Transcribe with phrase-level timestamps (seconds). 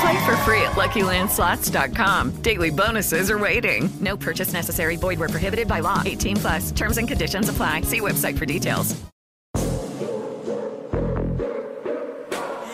[0.00, 2.42] Play for free at LuckyLandSlots.com.
[2.42, 3.90] Daily bonuses are waiting.
[4.00, 4.96] No purchase necessary.
[4.96, 6.02] Void where prohibited by law.
[6.04, 6.70] 18 plus.
[6.70, 7.80] Terms and conditions apply.
[7.82, 8.94] See website for details.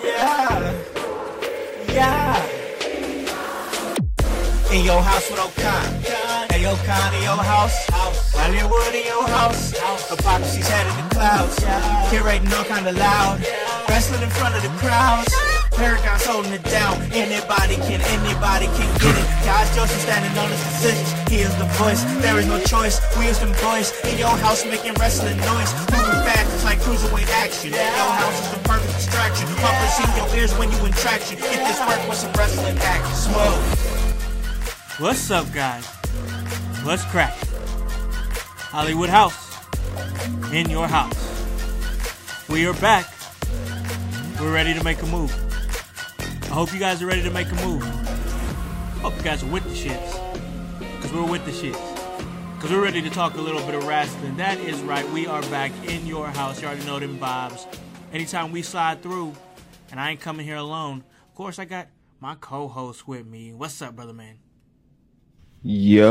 [0.04, 0.84] Yeah.
[1.88, 2.46] Yeah.
[4.70, 6.50] In your house with O'Con.
[6.50, 7.86] Hey, O'Con in your house.
[8.34, 9.72] Hollywood in your house.
[10.10, 11.56] Hypocrisy's head in the clouds.
[12.10, 13.40] Curating all kind of loud.
[13.88, 15.32] Wrestling in front of the crowds.
[16.34, 16.98] Holding it down.
[17.14, 19.26] Anybody can, anybody can get it.
[19.46, 21.30] Guys Joseph standing on his decisions.
[21.30, 22.02] He is the voice.
[22.26, 22.98] There is no choice.
[23.16, 25.70] We is them boys in your house making wrestling noise.
[25.94, 27.70] Moving fast, it's like cruiserweight action.
[27.70, 27.86] Your
[28.18, 29.46] house is the perfect distraction.
[29.62, 31.38] Pumpers in your ears when you in traction.
[31.38, 33.14] Get this work with some wrestling action.
[33.14, 33.62] Smoke.
[34.98, 35.86] What's up, guys?
[36.82, 37.38] What's crack?
[38.74, 39.38] Hollywood Howse.
[40.52, 41.14] In your house.
[42.48, 43.06] We are back.
[44.40, 45.43] We're ready to make a move.
[46.54, 47.82] I hope you guys are ready to make a move.
[49.02, 50.38] Hope you guys are with the shits.
[50.78, 52.54] Because we're with the shits.
[52.54, 54.36] Because we're ready to talk a little bit of wrestling.
[54.36, 55.04] That is right.
[55.10, 56.62] We are back in your house.
[56.62, 57.66] You already know them vibes.
[58.12, 59.32] Anytime we slide through,
[59.90, 61.88] and I ain't coming here alone, of course, I got
[62.20, 63.52] my co host with me.
[63.52, 64.38] What's up, brother man?
[65.60, 66.06] Yo,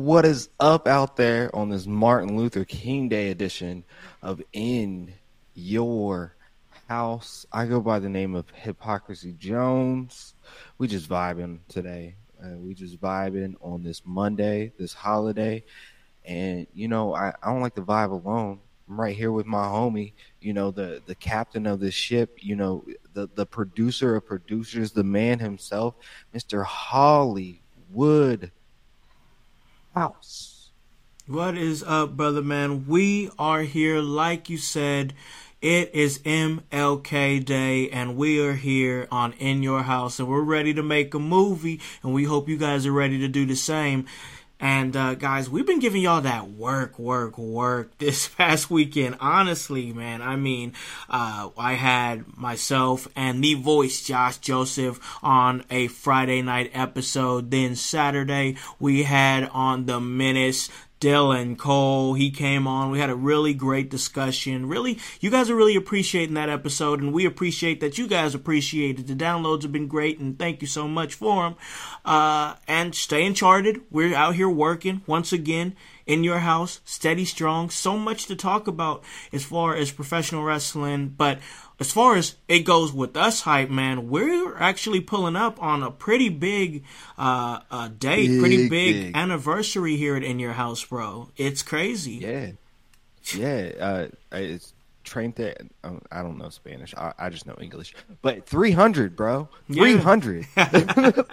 [0.00, 3.84] what is up out there on this Martin Luther King Day edition
[4.22, 5.12] of In
[5.52, 6.37] Your
[6.88, 7.46] House?
[7.52, 10.34] I go by the name of Hypocrisy Jones.
[10.78, 12.14] We just vibing today.
[12.42, 15.64] Uh, we just vibing on this Monday, this holiday.
[16.24, 18.60] And, you know, I, I don't like to vibe alone.
[18.88, 22.56] I'm right here with my homie, you know, the, the captain of this ship, you
[22.56, 25.94] know, the, the producer of producers, the man himself,
[26.34, 26.64] Mr.
[26.64, 28.50] Hollywood
[29.94, 30.70] Howse.
[31.26, 32.86] What is up, brother man?
[32.86, 35.12] We are here, like you said.
[35.60, 40.72] It is MLK Day, and we are here on In Your House, and we're ready
[40.72, 44.06] to make a movie, and we hope you guys are ready to do the same.
[44.60, 49.16] And uh, guys, we've been giving y'all that work, work, work this past weekend.
[49.20, 50.74] Honestly, man, I mean,
[51.10, 57.50] uh, I had myself and the voice Josh Joseph on a Friday night episode.
[57.50, 60.70] Then Saturday we had on the Menace
[61.00, 62.14] Dylan Cole.
[62.14, 62.90] He came on.
[62.90, 64.68] We had a really great discussion.
[64.68, 68.98] Really, you guys are really appreciating that episode, and we appreciate that you guys appreciate
[68.98, 69.06] it.
[69.06, 71.56] The downloads have been great, and thank you so much for them.
[72.04, 73.82] Uh, and stay uncharted.
[73.90, 75.76] We're out here working once again
[76.06, 77.70] in your house, steady strong.
[77.70, 81.38] So much to talk about as far as professional wrestling, but
[81.80, 85.90] as far as it goes with us, hype man, we're actually pulling up on a
[85.90, 86.84] pretty big
[87.16, 89.16] uh, uh date, Big, pretty big, big.
[89.16, 91.30] anniversary here at In Your House, bro.
[91.36, 92.14] It's crazy.
[92.14, 92.50] Yeah,
[93.34, 93.70] yeah.
[93.80, 94.72] Uh, it's
[95.04, 95.54] treinta.
[95.82, 96.94] that I don't know Spanish.
[96.96, 97.94] I, I just know English.
[98.22, 99.48] But three hundred, bro.
[99.68, 99.82] Yeah.
[99.82, 100.46] Three hundred.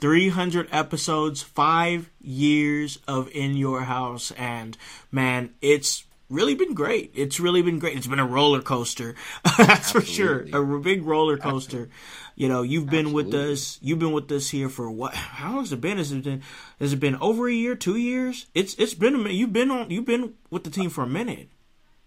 [0.00, 4.76] 300 episodes, five years of In Your House, and
[5.12, 7.10] man, it's really been great.
[7.14, 7.96] It's really been great.
[7.96, 9.14] It's been a roller coaster,
[9.58, 10.46] that's for sure.
[10.52, 11.90] A big roller coaster.
[12.36, 13.78] You know, you've been with us.
[13.82, 15.12] You've been with us here for what?
[15.14, 15.98] How long has it been?
[15.98, 16.42] Has it been?
[16.78, 17.74] Has it been over a year?
[17.74, 18.46] Two years?
[18.54, 19.34] It's it's been a minute.
[19.34, 19.90] You've been on.
[19.90, 21.50] You've been with the team for a minute.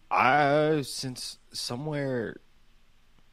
[0.10, 2.38] I since somewhere,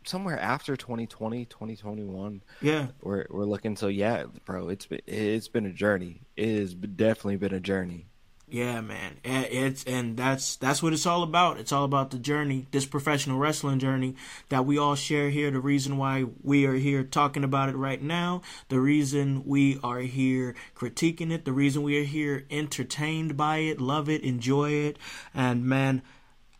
[0.04, 2.42] somewhere after 2020, 2021.
[2.60, 2.88] Yeah.
[3.00, 3.76] We're we're looking.
[3.76, 4.68] So yeah, bro.
[4.68, 6.22] It's been it's been a journey.
[6.36, 8.09] It has definitely been a journey.
[8.50, 9.18] Yeah, man.
[9.22, 11.60] It's and that's that's what it's all about.
[11.60, 14.16] It's all about the journey, this professional wrestling journey
[14.48, 15.52] that we all share here.
[15.52, 20.00] The reason why we are here talking about it right now, the reason we are
[20.00, 24.98] here critiquing it, the reason we are here entertained by it, love it, enjoy it,
[25.32, 26.02] and man,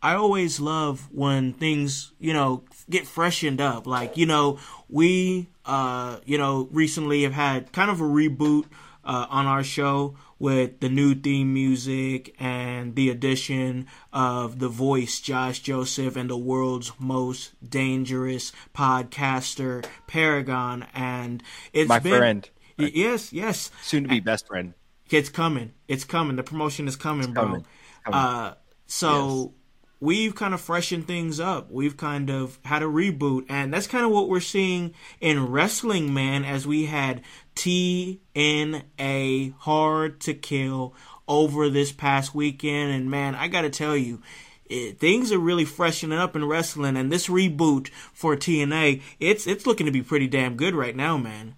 [0.01, 3.87] I always love when things, you know, get freshened up.
[3.87, 8.67] Like, you know, we, uh, you know, recently have had kind of a reboot
[9.05, 15.21] uh, on our show with the new theme music and the addition of the voice
[15.21, 21.43] Josh Joseph and the world's most dangerous podcaster Paragon and
[21.73, 22.51] it's My been, friend.
[22.79, 23.71] Yes, yes.
[23.83, 24.75] Soon to be best friend.
[25.11, 25.73] It's coming.
[25.87, 26.37] It's coming.
[26.37, 27.43] The promotion is coming, bro.
[27.43, 27.61] coming.
[27.61, 28.19] It's coming.
[28.19, 28.55] Uh,
[28.87, 29.55] so
[30.01, 31.71] we've kind of freshened things up.
[31.71, 36.15] We've kind of had a reboot, and that's kind of what we're seeing in wrestling,
[36.15, 36.45] man.
[36.45, 37.23] As we had
[37.61, 40.95] TNA Hard to Kill
[41.29, 44.23] over this past weekend, and man, I got to tell you.
[44.65, 49.67] It, things are really freshening up in wrestling, and this reboot for TNA, it's it's
[49.67, 51.57] looking to be pretty damn good right now, man.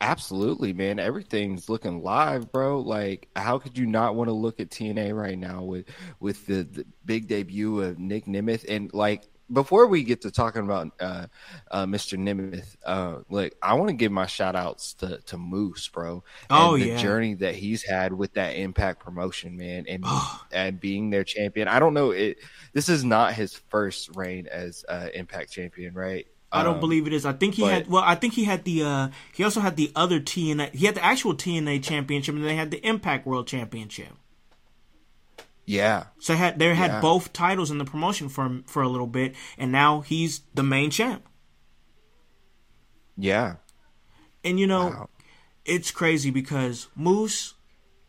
[0.00, 0.98] Absolutely, man.
[0.98, 2.80] Everything's looking live, bro.
[2.80, 5.84] Like, how could you not want to look at TNA right now with
[6.20, 8.64] with the, the big debut of Nic Nemeth?
[8.66, 11.26] And like, before we get to talking about uh,
[11.70, 12.18] uh, Mr.
[12.18, 16.22] Nemeth, uh, like, I want to give my shout outs to, to Moose, bro.
[16.50, 16.96] And Oh, the yeah.
[16.98, 20.04] journey that he's had with that Impact promotion, man, and
[20.52, 21.68] and being their champion.
[21.68, 22.38] I don't know it.
[22.74, 26.26] This is not his first reign as uh, Impact champion, right?
[26.52, 27.26] I don't Um, believe it is.
[27.26, 27.86] I think he but- had.
[27.88, 28.82] Well, I think he had the.
[28.84, 30.72] uh He also had the other TNA.
[30.74, 34.12] He had the actual TNA championship, and they had the Impact World Championship.
[35.66, 37.00] Yeah, So they had they had Yeah.
[37.00, 40.90] both titles in the promotion for for a little bit, and now he's the main
[40.90, 41.26] champ.
[43.16, 43.56] yeah.
[44.42, 45.08] And you know, Wow.
[45.64, 47.54] it's crazy because Moose,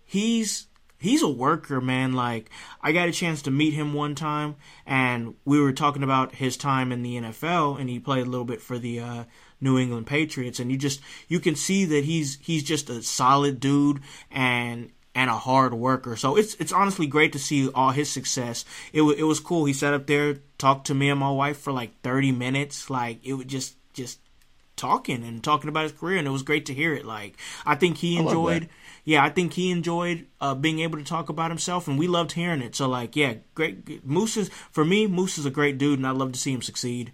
[0.03, 0.67] he's
[0.97, 2.13] he's a worker, man.
[2.13, 2.49] Like
[2.81, 4.55] I got a chance to meet him one time,
[4.85, 8.45] and we were talking about his time in the NFL, and he played a little
[8.45, 9.23] bit for the uh,
[9.61, 10.99] New England Patriots, and you just
[11.29, 16.15] you can see that he's he's just a solid dude and and a hard worker.
[16.17, 18.65] So it's it's honestly great to see all his success.
[18.93, 19.65] It wa it was cool.
[19.65, 22.89] He sat up there, talked to me and my wife for like thirty minutes.
[22.89, 24.19] Like it was just just
[24.75, 27.05] talking and talking about his career, and it was great to hear it.
[27.05, 28.69] Like I think he enjoyed.
[29.07, 32.31] Yeah, I think he enjoyed uh, being able to talk about himself, and we loved
[32.31, 32.75] hearing it.
[32.75, 34.03] So, like, yeah, great.
[34.03, 35.05] Moose is for me.
[35.05, 37.11] Moose is a great dude, and I love to see him succeed.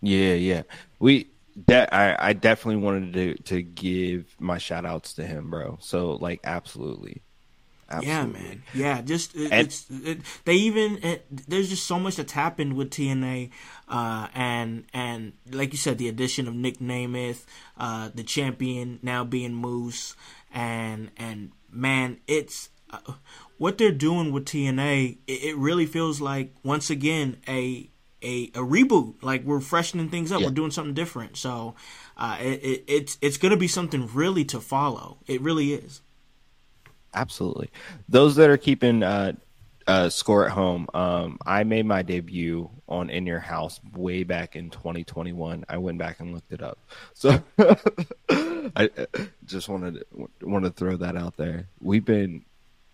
[0.00, 0.62] Yeah, yeah.
[1.00, 1.26] We
[1.66, 5.78] that I, I definitely wanted to to give my shout outs to him, bro.
[5.80, 7.22] So like absolutely.
[7.90, 8.08] absolutely.
[8.10, 8.62] Yeah, man.
[8.74, 12.74] Yeah, just it, And- it's it, they even it, there's just so much that's happened
[12.74, 13.50] with TNA,
[13.88, 17.44] uh, and and like you said, the addition of Nic Nemeth,
[17.76, 20.16] uh, the champion now being Moose,
[20.52, 22.98] and and man, it's uh,
[23.58, 25.18] what they're doing with TNA.
[25.26, 27.88] It really feels like once again a
[28.22, 29.22] a, a reboot.
[29.22, 30.40] Like we're freshening things up.
[30.40, 30.48] Yeah.
[30.48, 31.36] We're doing something different.
[31.36, 31.74] So
[32.16, 35.18] uh, it, it, it's it's gonna be something really to follow.
[35.26, 36.00] It really is.
[37.14, 37.70] Absolutely.
[38.08, 39.32] Those that are keeping uh,
[39.86, 44.56] uh, score at home, um, I made my debut on In Your House way back
[44.56, 45.64] in 2021.
[45.68, 46.78] I went back and looked it up.
[47.14, 47.42] So
[48.30, 48.88] I
[49.44, 51.66] just wanted to, wanted to throw that out there.
[51.80, 52.44] We've been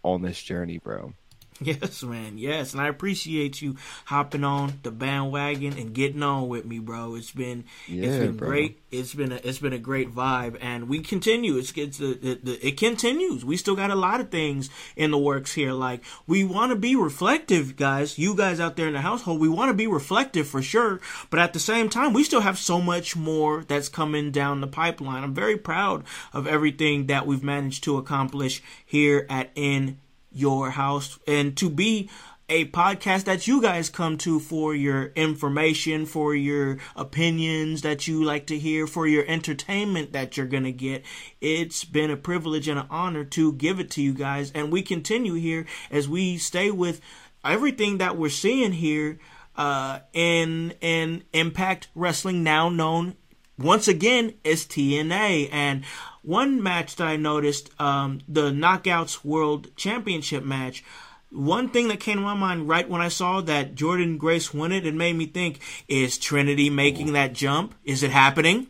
[0.03, 1.13] on this journey, bro.
[1.61, 2.39] Yes, man.
[2.39, 7.17] Yes, and I appreciate you hopping on the bandwagon and getting on with me, bro.
[7.17, 8.49] It's been it's Yeah, been bro.
[8.49, 8.81] great.
[8.91, 11.57] It's been a, it's been a great vibe, and we continue.
[11.57, 13.45] It's, it's the, the, the it continues.
[13.45, 15.73] We still got a lot of things in the works here.
[15.73, 18.19] Like we want to be reflective, guys.
[18.19, 21.01] You guys out there in the household, we want to be reflective for sure.
[21.29, 24.67] But at the same time, we still have so much more that's coming down the
[24.69, 25.25] pipeline.
[25.25, 29.99] I'm very proud of everything that we've managed to accomplish here at In
[30.39, 32.09] your house and to be
[32.51, 38.25] a podcast that you guys come to for your information, for your opinions that you
[38.25, 41.05] like to hear, for your entertainment that you're going to get.
[41.43, 44.51] It's been a privilege and an honor to give it to you guys.
[44.53, 47.03] And we continue here as we stay with
[47.45, 49.19] everything that we're seeing here
[49.55, 53.17] uh, in, in Impact Wrestling, now known
[53.59, 55.49] once again is TNA.
[55.53, 55.85] And
[56.23, 60.85] one match that I noticed, um, the Knockouts World Championship match.
[61.31, 64.73] One thing that came to my mind right when I saw that Jordynne Grace won
[64.73, 67.75] it, it made me think: Is Trinity making that jump?
[67.85, 68.69] Is it happening?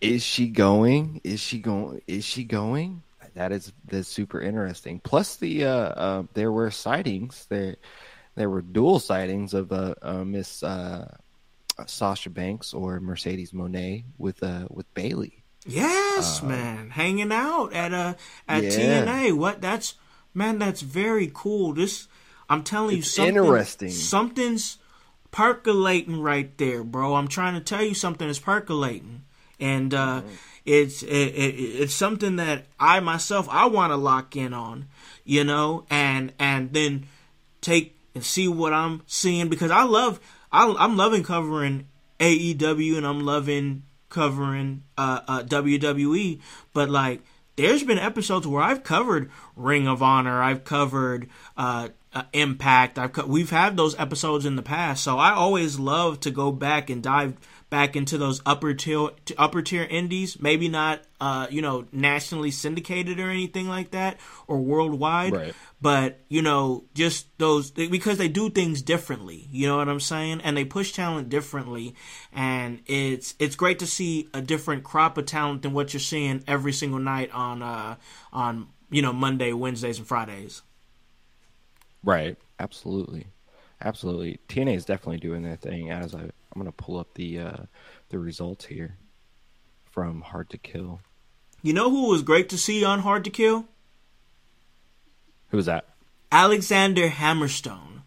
[0.00, 1.20] Is she going?
[1.24, 2.00] Is she going?
[2.06, 3.02] Is she going?
[3.34, 5.00] That is that's super interesting.
[5.00, 7.76] Plus, the uh, uh there were sightings there.
[8.34, 11.14] There were dual sightings of uh, uh Miss uh,
[11.86, 15.42] Sasha Banks or Mercedes Moné with uh with Bayley.
[15.66, 18.14] Yes, man, hanging out at uh
[18.48, 18.70] at Yeah.
[18.70, 19.36] TNA.
[19.36, 19.60] What?
[19.60, 19.94] That's
[20.34, 21.72] man, that's very cool.
[21.74, 22.06] This,
[22.50, 23.90] I'm telling you, something, interesting.
[23.90, 24.78] Something's
[25.30, 27.14] percolating right there, bro.
[27.14, 29.22] I'm trying to tell you something is percolating,
[29.58, 30.34] and uh, Mm-hmm.
[30.64, 34.86] it's it, it, it's something that I myself I want to lock in on,
[35.24, 37.06] you know, and and then
[37.60, 40.20] take and see what I'm seeing because I love
[40.54, 41.88] I, I'm loving covering
[42.20, 46.40] AEW and I'm loving covering uh, uh, WWE,
[46.72, 47.22] but like
[47.56, 53.12] there's been episodes where I've covered Ring of Honor, I've covered uh, uh, Impact, I've
[53.12, 56.88] co- we've had those episodes in the past, so I always love to go back
[56.88, 57.34] and dive
[57.74, 60.40] back into those upper tier upper tier indies.
[60.40, 65.32] Maybe not, uh, you know, nationally syndicated or anything like that, or worldwide.
[65.32, 65.54] Right.
[65.80, 69.48] But you know, just those because they do things differently.
[69.50, 70.42] You know what I'm saying?
[70.42, 71.96] And they push talent differently,
[72.32, 76.44] and it's it's great to see a different crop of talent than what you're seeing
[76.46, 77.96] every single night on uh,
[78.32, 80.62] on you know Monday, Wednesdays, and Fridays.
[82.04, 82.36] Right.
[82.60, 83.26] Absolutely.
[83.82, 84.38] Absolutely.
[84.48, 85.90] TNA is definitely doing their thing.
[85.90, 87.56] As I, I'm going to pull up the uh,
[88.10, 88.96] the results here
[89.90, 91.00] from Hard to Kill.
[91.62, 93.66] You know who was great to see on Hard to Kill?
[95.48, 95.86] Who was that?
[96.30, 98.02] Alexander Hammerstone.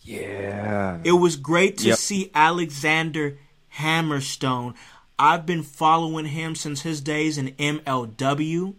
[0.00, 1.00] Yeah.
[1.04, 1.98] It was great to Yep.
[1.98, 3.38] see Alexander
[3.78, 4.74] Hammerstone.
[5.18, 8.74] I've been following him since his days in MLW.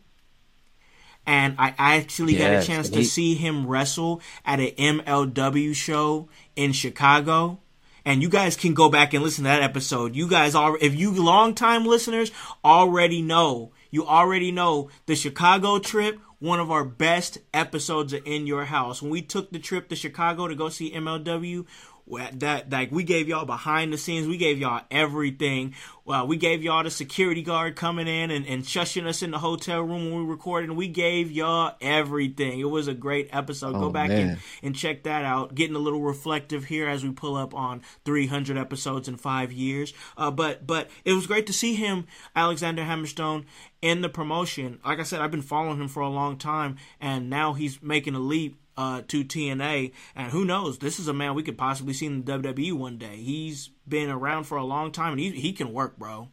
[1.27, 6.30] And I actually got a chance and to see him wrestle at an MLW show
[6.56, 7.60] in Chicago.
[8.06, 10.16] And you guys can go back and listen to that episode.
[10.16, 12.32] You guys are, if you longtime listeners
[12.64, 18.66] already know, you already know the Chicago trip, one of our best episodes In Your
[18.66, 19.02] House.
[19.02, 21.66] When we took the trip to Chicago to go see MLW,
[22.08, 25.74] that like we gave y'all behind the scenes, we gave y'all everything.
[26.06, 29.40] Well, we gave y'all the security guard coming in and, and shushing us in the
[29.40, 30.70] hotel room when we recorded.
[30.70, 32.60] And we gave y'all everything.
[32.60, 33.74] It was a great episode.
[33.74, 35.56] go Oh, back and, and check that out.
[35.56, 39.94] Getting a little reflective here as we pull up on 300 episodes in five years.
[40.16, 43.46] Uh, but but it was great to see him, Alexander Hammerstone,
[43.82, 44.80] in the promotion.
[44.86, 48.14] Like I said, I've been following him for a long time, and now he's making
[48.14, 48.60] a leap.
[48.77, 50.79] Uh, to TNA, and who knows?
[50.79, 53.15] This is a man we could possibly see in the WWE one day.
[53.15, 56.27] He's been around for a long time, and he he can work, bro.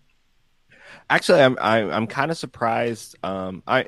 [1.09, 3.17] Actually, I'm I'm, I'm kind of surprised.
[3.23, 3.87] Um, I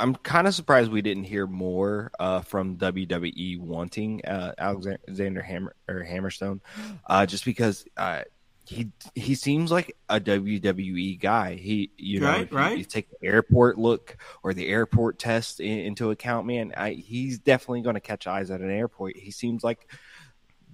[0.00, 5.76] I'm kind of surprised we didn't hear more uh, from WWE wanting uh, Alexander Hammer
[5.88, 6.60] or Hammerstone,
[7.06, 8.22] uh, just because uh,
[8.70, 11.54] he he seems like a WWE guy.
[11.54, 15.80] He you know Right, you- you take the airport look or the airport test in,
[15.80, 16.72] into account, man.
[16.76, 19.16] I, he's definitely going to catch eyes at an airport.
[19.16, 19.88] He seems like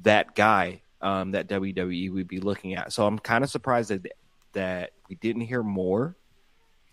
[0.03, 2.93] that guy um, that WWE would be looking at.
[2.93, 4.07] So I'm kind of surprised that
[4.53, 6.17] that we didn't hear more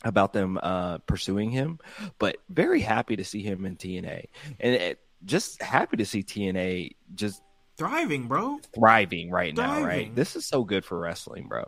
[0.05, 1.79] about them uh, pursuing him,
[2.17, 4.25] but very happy to see him in TNA,
[4.59, 7.41] and it, just happy to see TNA just
[7.77, 8.59] Thriving, bro.
[8.73, 9.83] thriving right now.
[9.83, 11.65] Right, this is so good for wrestling, bro.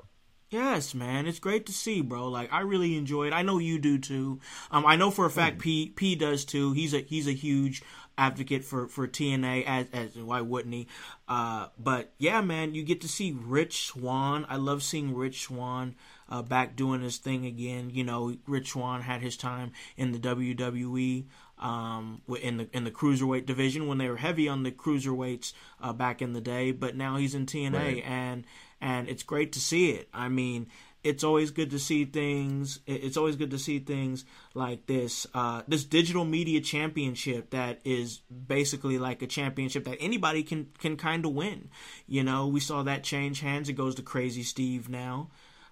[0.52, 2.30] Yes, man, it's great to see, bro.
[2.30, 3.34] Like I really enjoy it.
[3.34, 4.40] I know you do too.
[4.72, 6.72] Um, I know for a fact P P does too.
[6.74, 7.82] He's a he's a huge
[8.18, 10.88] advocate for for TNA as as why wouldn't he?
[11.28, 14.46] Uh, but yeah, man, you get to see Rich Swann.
[14.48, 15.96] I love seeing Rich Swann
[16.30, 17.90] uh, back doing his thing again.
[17.92, 21.26] You know, Rich Swann had his time in the WWE
[21.60, 25.94] um, in the in the cruiserweight division when they were heavy on the cruiserweights uh,
[25.94, 26.72] back in the day.
[26.72, 28.04] But now he's in TNA, Right.
[28.06, 28.46] and
[28.82, 30.10] and it's great to see it.
[30.14, 30.68] I mean,
[31.04, 32.80] it's always good to see things.
[32.88, 35.26] It's always good to see things like this.
[35.34, 40.98] Uh, this digital media championship that is basically like a championship that anybody can can
[40.98, 41.70] kind of win.
[42.08, 43.70] You know, we saw that change hands.
[43.70, 45.30] It goes to Crazy Steve now.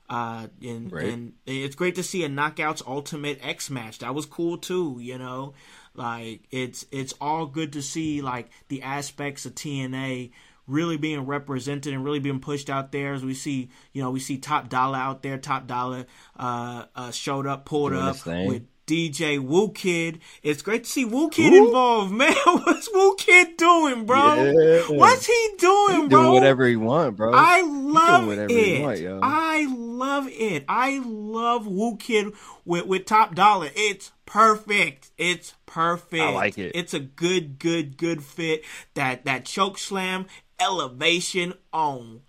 [0.10, 1.06] Uh, and Right.
[1.06, 4.00] and it's great to see a knockouts ultimate X match.
[4.00, 4.98] That was cool too.
[5.00, 5.54] You know,
[5.96, 10.32] like it's it's all good to see like the aspects of TNA
[10.68, 13.14] really being represented and really being pushed out there.
[13.14, 15.38] As we see, you know, we see Top Dollar out there.
[15.38, 16.06] Top Dollar
[16.38, 20.20] uh, uh, showed up, pulled Doing up with DJ Whoo Kid.
[20.42, 22.34] It's great to see Whoo Kid involved, man.
[22.46, 24.36] What's Whoo Kid doing, bro?
[24.36, 24.82] Yeah.
[24.90, 26.22] What's he doing, bro?
[26.22, 27.32] doing whatever he want, bro.
[27.34, 28.82] I love it.
[28.82, 29.20] want, yo.
[29.22, 30.66] I love it.
[30.68, 32.34] I love Whoo Kid
[32.66, 33.70] with, with Top Dollar.
[33.76, 35.12] It's perfect.
[35.18, 36.24] It's perfect.
[36.24, 36.74] I like it.
[36.76, 38.64] It's a good, good, good fit.
[38.96, 40.28] That that choke slam
[40.60, 42.22] elevation on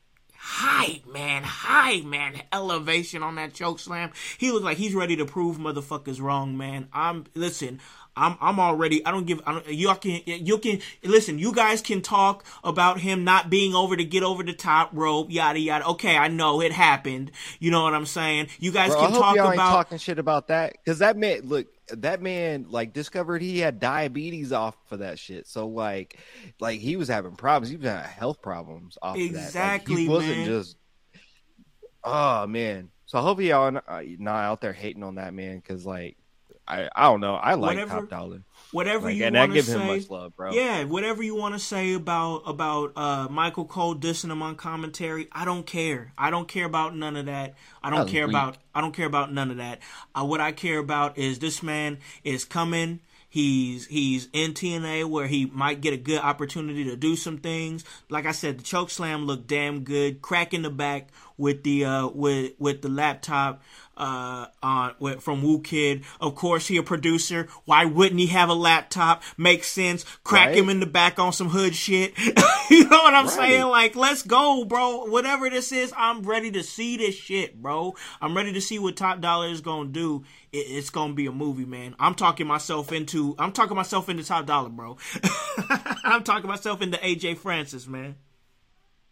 [0.44, 4.10] high, man, high, man, elevation on that choke slam.
[4.36, 6.88] He looks like he's ready to prove motherfuckers wrong, man.
[6.92, 7.80] I'm listen.
[8.16, 9.04] I'm I'm already.
[9.04, 9.40] I don't give.
[9.46, 11.38] I don't, you can you can listen.
[11.38, 15.30] You guys can talk about him not being over to get over the top rope,
[15.30, 15.86] yada yada.
[15.88, 17.32] Okay, I know it happened.
[17.58, 18.48] You know what I'm saying.
[18.60, 19.70] You guys Bro, can talk y'all about.
[19.70, 24.52] talking shit about that because that meant look, that man like discovered he had diabetes
[24.52, 25.46] off of that shit.
[25.46, 26.18] So like,
[26.60, 27.70] like he was having problems.
[27.70, 29.32] He was having health problems off of that.
[29.32, 30.46] Like, Exactly, he wasn't man.
[30.46, 30.76] just.
[32.02, 32.90] Oh man.
[33.06, 36.16] So hopefully y'all uh, not out there hating on that man because like,
[36.66, 37.34] I I don't know.
[37.34, 38.42] I like Whatever- Top Dollar.
[38.72, 39.78] whatever Like, you and I want to give say.
[39.78, 40.52] him much love, bro.
[40.52, 45.28] Yeah, whatever you want to say about about uh, Michael Cole dissing him on commentary,
[45.32, 46.12] I don't care.
[46.16, 47.54] I don't care about none of that.
[47.82, 48.34] I don't care weak.
[48.34, 49.80] about I don't care about none of that.
[50.14, 53.00] Uh, what I care about is this man is coming.
[53.28, 57.84] He's he's in TNA where he might get a good opportunity to do some things.
[58.08, 60.22] Like I said, the choke slam looked damn good.
[60.22, 63.62] Crack in the back with the uh with with the laptop
[63.96, 66.02] uh on with, from Whoo Kid.
[66.20, 67.48] Of course, he a producer.
[67.64, 69.22] Why wouldn't he have a laptop?
[69.36, 70.04] Makes sense.
[70.24, 70.58] Crack Right.
[70.58, 72.16] him in the back on some hood shit.
[72.70, 73.30] you know what I'm Right.
[73.34, 73.66] saying?
[73.66, 75.04] Like, let's go, bro.
[75.06, 77.94] Whatever this is, I'm ready to see this shit, bro.
[78.20, 80.24] I'm ready to see what Top Dollar is gonna do.
[80.52, 81.94] It, it's gonna be a movie, man.
[82.00, 83.34] I'm talking myself into.
[83.38, 84.96] I'm talking myself into Top Dollar, bro.
[86.04, 88.16] I'm talking myself into AJ Francis, man.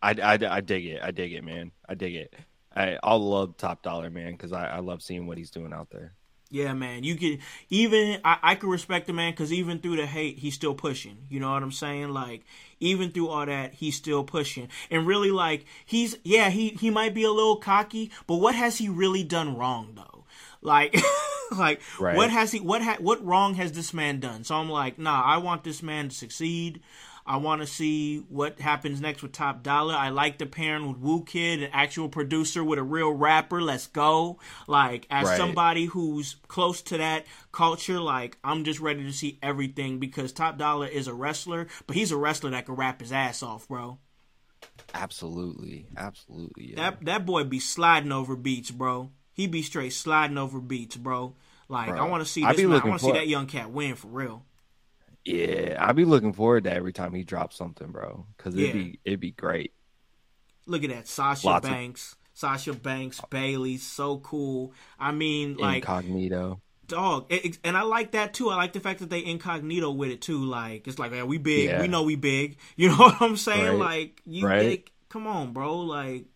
[0.03, 1.01] I, I, I dig it.
[1.03, 1.73] I dig it, man.
[1.89, 2.35] I dig it.
[2.75, 5.89] I I love Top Dollar, man, because I, I love seeing what he's doing out
[5.91, 6.15] there.
[6.51, 7.03] Yeah, man.
[7.03, 7.39] You can
[7.71, 11.17] even I, I can respect the man because even through the hate, he's still pushing.
[11.31, 12.11] You know what I'm saying?
[12.11, 12.43] Like
[12.79, 14.69] even through all that, he's still pushing.
[14.91, 18.77] And really, like he's yeah, he he might be a little cocky, but what has
[18.79, 20.25] he really done wrong though?
[20.61, 20.95] Like,
[21.51, 22.17] like Right.
[22.17, 24.45] what has he what ha, what wrong has this man done?
[24.45, 26.83] So I'm like, nah, I want this man to succeed.
[27.25, 29.95] I want to see what happens next with Top Dollar.
[29.95, 33.63] I like the pairing with Whoo Kid, an actual producer with a real rapper.
[33.63, 34.39] Let's go.
[34.67, 35.37] Like, as Right.
[35.37, 40.59] somebody who's close to that culture, like, I'm just ready to see everything because Top
[40.59, 43.99] Dollar is a wrestler, but he's a wrestler that can rap his ass off, bro.
[44.95, 46.71] Absolutely, absolutely.
[46.71, 46.91] Yeah.
[46.91, 49.11] That that boy be sliding over beats, bro.
[49.33, 51.35] He be straight sliding over beats, bro.
[51.69, 52.83] Like, Bro, I want to see I this man.
[52.83, 54.45] I want to see that young cat win for real.
[55.25, 58.73] Yeah, I'll be looking forward to every time he drops something, bro, because it'd Yeah.
[58.73, 59.73] be it'd be great.
[60.67, 62.17] Look at that, Sasha Lots of- Banks.
[62.35, 64.73] Sasha Banks, Bayley, so cool.
[64.99, 66.61] I mean, like, Incognito.
[66.87, 69.91] dog it, it- and i like that too i like the fact that they incognito
[69.91, 71.81] with it too like it's like man we big Yeah.
[71.81, 74.01] we know we big you know what i'm saying Right.
[74.03, 74.59] like you Right.
[74.63, 76.27] they- come on bro like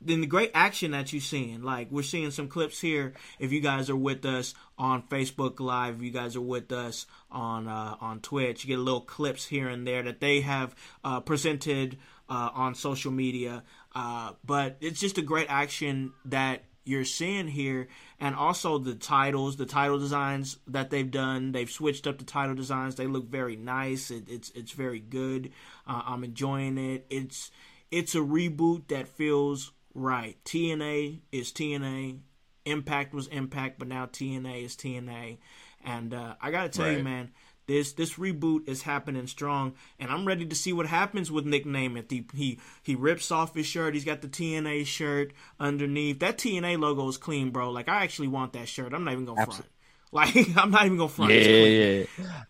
[0.00, 3.14] then the great action that you're seeing like we're seeing some clips here.
[3.38, 7.06] If you guys are with us on facebook live if you guys are with us
[7.30, 10.74] on uh, on twitch you get little clips here and there that they have
[11.04, 13.62] uh, presented uh, on social media.
[13.94, 17.88] Uh, but it's just a great action that you're seeing here.
[18.20, 21.52] And also the titles the title designs that they've done.
[21.52, 22.96] They've switched up the title designs.
[22.96, 24.10] They look very nice.
[24.10, 25.52] It, it's it's very good.
[25.86, 27.06] Uh, i'm enjoying it.
[27.10, 27.50] It's
[27.90, 32.18] it's a reboot that feels right tna is tna
[32.64, 35.38] impact was impact but now tna is tna
[35.84, 37.30] and uh, i gotta tell you man
[37.68, 41.66] this this reboot is happening strong, and I'm ready to see what happens with Nic
[41.66, 42.10] Nemeth.
[42.10, 43.92] He he he rips off his shirt.
[43.92, 46.18] He's got the TNA shirt underneath.
[46.20, 47.70] That TNA logo is clean, bro.
[47.70, 48.94] Like I actually want that shirt.
[48.94, 49.66] I'm not even gonna front.
[50.10, 51.32] Like I'm not even gonna front.
[51.32, 52.06] Yeah, clean.
[52.18, 52.42] yeah.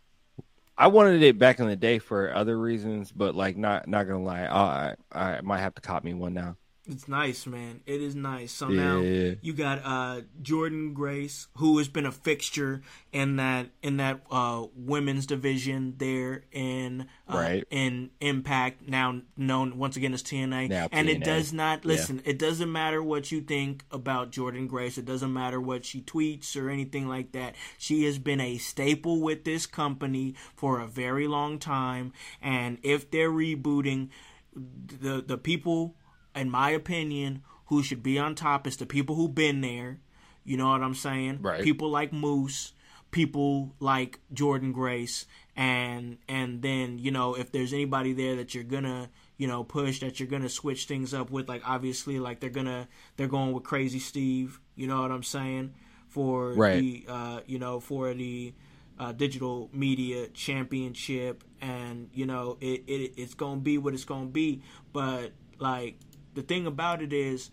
[0.77, 4.23] I wanted it back in the day for other reasons, but like not not gonna
[4.23, 6.57] lie, I I, I might have to cop me one now.
[6.91, 7.83] It's nice, man.
[7.85, 8.51] It is nice.
[8.51, 12.81] So now you got uh, Jordynne Grace, who has been a fixture
[13.13, 17.65] in that in that uh, women's division there in uh, Right.
[17.71, 18.89] in Impact.
[18.89, 21.89] Now known once again as TNA, Now and it does not Yeah.
[21.89, 22.23] listen.
[22.25, 24.97] It doesn't matter what you think about Jordynne Grace.
[24.97, 27.55] It doesn't matter what she tweets or anything like that.
[27.77, 33.11] She has been a staple with this company for a very long time, and if
[33.11, 34.09] they're rebooting,
[34.57, 35.95] the the people,
[36.39, 39.99] in my opinion, who should be on top is the people who've been there.
[40.45, 41.41] You know what I'm saying?
[41.43, 41.63] Right.
[41.63, 42.73] People like Moose,
[43.11, 48.65] people like Jordynne Grace, and and then you know if there's anybody there that you're
[48.65, 52.49] gonna you know push that you're gonna switch things up with, like obviously like they're
[52.51, 54.59] gonna they're going with Crazy Steve.
[54.75, 55.75] You know what I'm saying?
[56.09, 56.81] For Right.
[56.81, 58.55] the uh, you know for the
[58.99, 64.27] uh, digital media championship, and you know it, it it's gonna be what it's gonna
[64.27, 64.63] be.
[64.93, 65.99] But like
[66.39, 67.51] the thing about it is,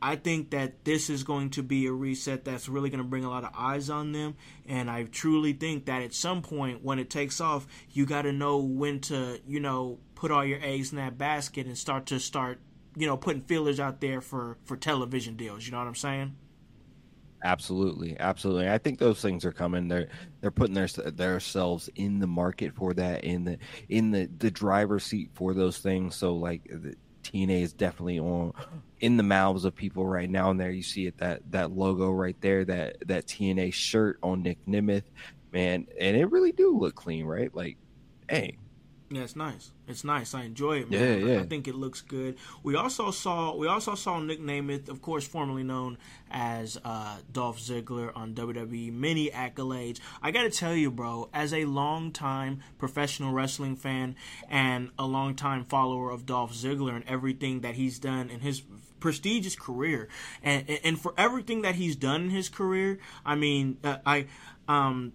[0.00, 3.24] I think that this is going to be a reset that's really going to bring
[3.24, 4.36] a lot of eyes on them.
[4.64, 8.32] And I truly think that at some point when it takes off, you got to
[8.32, 12.20] know when to, you know, put all your eggs in that basket and start to
[12.20, 12.60] start,
[12.96, 15.66] you know, putting feelers out there for, for television deals.
[15.66, 16.36] You know what I'm saying?
[17.44, 18.70] Absolutely, absolutely.
[18.70, 19.88] I think those things are coming.
[19.88, 20.06] They're
[20.40, 23.58] they're putting their themselves in the market for that, in the
[23.88, 26.14] in the the driver's seat for those things.
[26.14, 26.62] So like
[27.22, 28.52] TNA is definitely on
[29.00, 30.50] in the mouths of people right now.
[30.50, 34.42] And there you see it that that logo right there, that that TNA shirt on
[34.42, 35.04] Nic Nemeth,
[35.52, 37.54] man, and it really do look clean, right?
[37.54, 37.76] Like,
[38.28, 38.58] hey,
[39.12, 39.70] Yeah, it's nice.
[39.86, 40.32] It's nice.
[40.32, 41.00] I enjoy it, man.
[41.00, 41.40] Yeah, yeah.
[41.40, 42.36] I think it looks good.
[42.62, 45.98] We also saw we also saw Nic Nemeth, of course, formerly known
[46.30, 48.90] as uh, Dolph Ziggler on WWE.
[48.90, 50.00] Many accolades.
[50.22, 54.16] I got to tell you, bro, as a longtime professional wrestling fan
[54.48, 58.62] and a longtime follower of Dolph Ziggler and everything that he's done in his
[58.98, 60.08] prestigious career,
[60.42, 64.26] and and for everything that he's done in his career, I mean, uh, I
[64.68, 65.12] um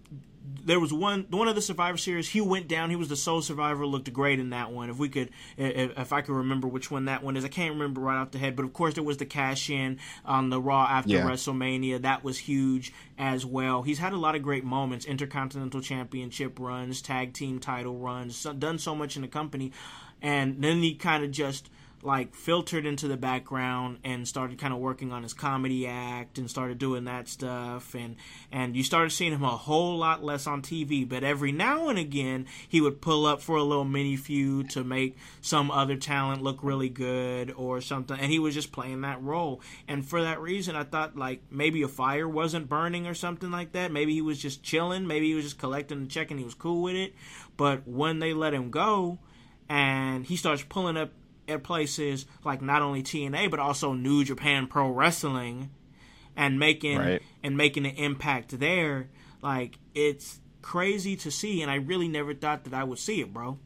[0.64, 2.28] there was one one of the Survivor Series.
[2.28, 2.90] He went down.
[2.90, 3.86] He was the sole survivor.
[3.86, 4.90] Looked great in that one.
[4.90, 7.72] If we could, if, if I could remember which one that one is, I can't
[7.74, 8.56] remember right off the head.
[8.56, 11.24] But of course, there was the cash in on the Raw after Yeah.
[11.24, 12.02] WrestleMania.
[12.02, 13.82] That was huge as well.
[13.82, 18.42] He's had a lot of great moments: Intercontinental Championship runs, tag team title runs.
[18.42, 19.72] Done so much in the company,
[20.22, 21.68] and then he kind of just
[22.02, 26.48] like filtered into the background and started kind of working on his comedy act and
[26.48, 27.94] started doing that stuff.
[27.94, 28.16] And
[28.52, 31.98] and you started seeing him a whole lot less on TV but every now and
[31.98, 36.42] again he would pull up for a little mini feud to make some other talent
[36.42, 38.18] look really good or something.
[38.18, 39.60] And he was just playing that role.
[39.86, 43.72] And for that reason I thought like maybe a fire wasn't burning or something like
[43.72, 43.90] that.
[43.92, 45.06] Maybe he was just chilling.
[45.06, 47.14] Maybe he was just collecting the check and he was cool with it.
[47.56, 49.18] But when they let him go
[49.68, 51.10] and he starts pulling up
[51.48, 55.70] at places like not only TNA but also New Japan Pro Wrestling
[56.36, 57.22] and making Right.
[57.42, 59.08] and making an impact there
[59.42, 63.32] like it's crazy to see and I really never thought that I would see it
[63.32, 63.58] bro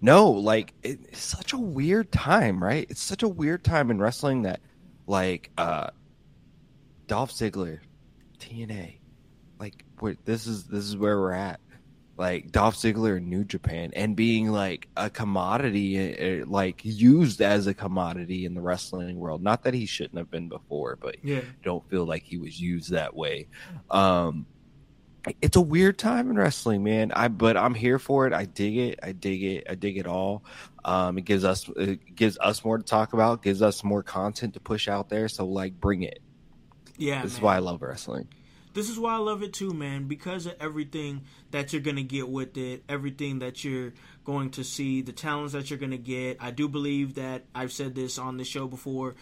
[0.00, 2.86] No, like it, it's such a weird time, right?
[2.90, 4.60] It's such a weird time in wrestling that,
[5.06, 5.88] like, uh,
[7.06, 7.80] Dolph Ziggler,
[8.38, 8.98] TNA,
[9.58, 9.84] like,
[10.24, 11.60] this is this is where we're at.
[12.18, 17.66] Like Dolph Ziggler in New Japan and being like a commodity, uh, like used as
[17.66, 19.42] a commodity in the wrestling world.
[19.42, 21.40] Not that he shouldn't have been before, but Yeah.
[21.64, 23.48] don't feel like he was used that way.
[23.90, 24.46] Um,
[25.40, 27.12] it's a weird time in wrestling, man.
[27.12, 28.32] I but I'm here for it.
[28.32, 28.98] I dig it.
[29.02, 29.66] I dig it.
[29.70, 30.44] I dig it all.
[30.84, 33.42] Um, it gives us it gives us more to talk about.
[33.42, 35.28] Gives us more content to push out there.
[35.28, 36.18] So like, bring it.
[36.98, 38.28] yeah This is why I love wrestling.
[38.74, 40.08] This is why I love it too, man.
[40.08, 43.92] Because of everything that you're gonna get with it, everything that you're
[44.24, 46.36] going to see, the talents that you're gonna get.
[46.40, 49.14] I do believe that I've said this on the show before.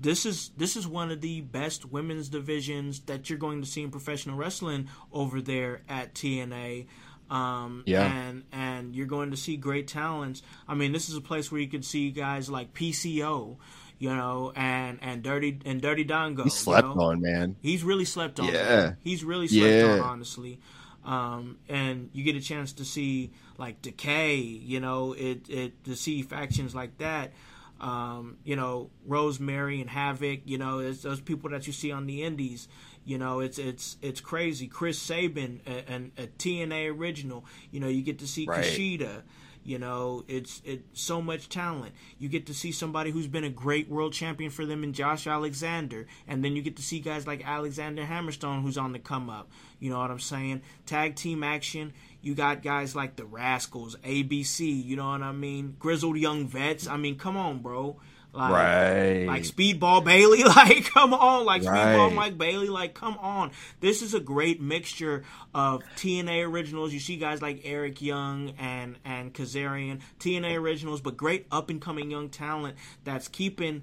[0.00, 3.82] This is this is one of the best women's divisions that you're going to see
[3.82, 6.86] in professional wrestling over there at TNA.
[7.30, 8.10] Um, Yeah.
[8.10, 10.40] and and you're going to see great talents.
[10.66, 13.56] I mean, this is a place where you can see guys like PCO,
[13.98, 16.44] you know, and and Dirty and Dirty Dango.
[16.44, 17.00] He slept you know?
[17.02, 17.56] on, man.
[17.60, 18.46] He's really slept on.
[18.46, 18.52] Yeah.
[18.52, 18.96] man.
[19.02, 20.60] He's really slept on, honestly.
[21.04, 25.96] Um, and you get a chance to see like Decay, you know, it it to
[25.96, 27.32] see factions like that.
[27.80, 32.06] Um, you know, Rosemary and Havok, you know, it's those people that you see on
[32.06, 32.68] the indies.
[33.04, 34.66] You know, it's it's it's crazy.
[34.66, 37.44] Chris Sabin, a, an- a TNA original.
[37.70, 38.64] You know, you get to see Right.
[38.64, 39.22] Kushida.
[39.68, 41.92] You know, it's it's so much talent.
[42.18, 45.26] You get to see somebody who's been a great world champion for them in Josh
[45.26, 49.28] Alexander, and then you get to see guys like Alexander Hammerstone who's on the come
[49.28, 49.50] up.
[49.78, 50.62] You know what I'm saying?
[50.86, 51.92] Tag team action.
[52.22, 54.82] You got guys like the Rascals, ABC.
[54.82, 55.76] You know what I mean?
[55.78, 56.88] Grizzled young vets.
[56.88, 58.00] I mean, come on, bro.
[58.32, 59.24] Like, Right.
[59.26, 62.12] like Speedball Bailey, like come on, like Speedball Right.
[62.14, 63.50] Mike Bailey, like come on.
[63.80, 66.92] This is a great mixture of TNA originals.
[66.92, 71.80] You see guys like Eric Young and and Kazarian, TNA originals, but great up and
[71.80, 73.82] coming young talent that's keeping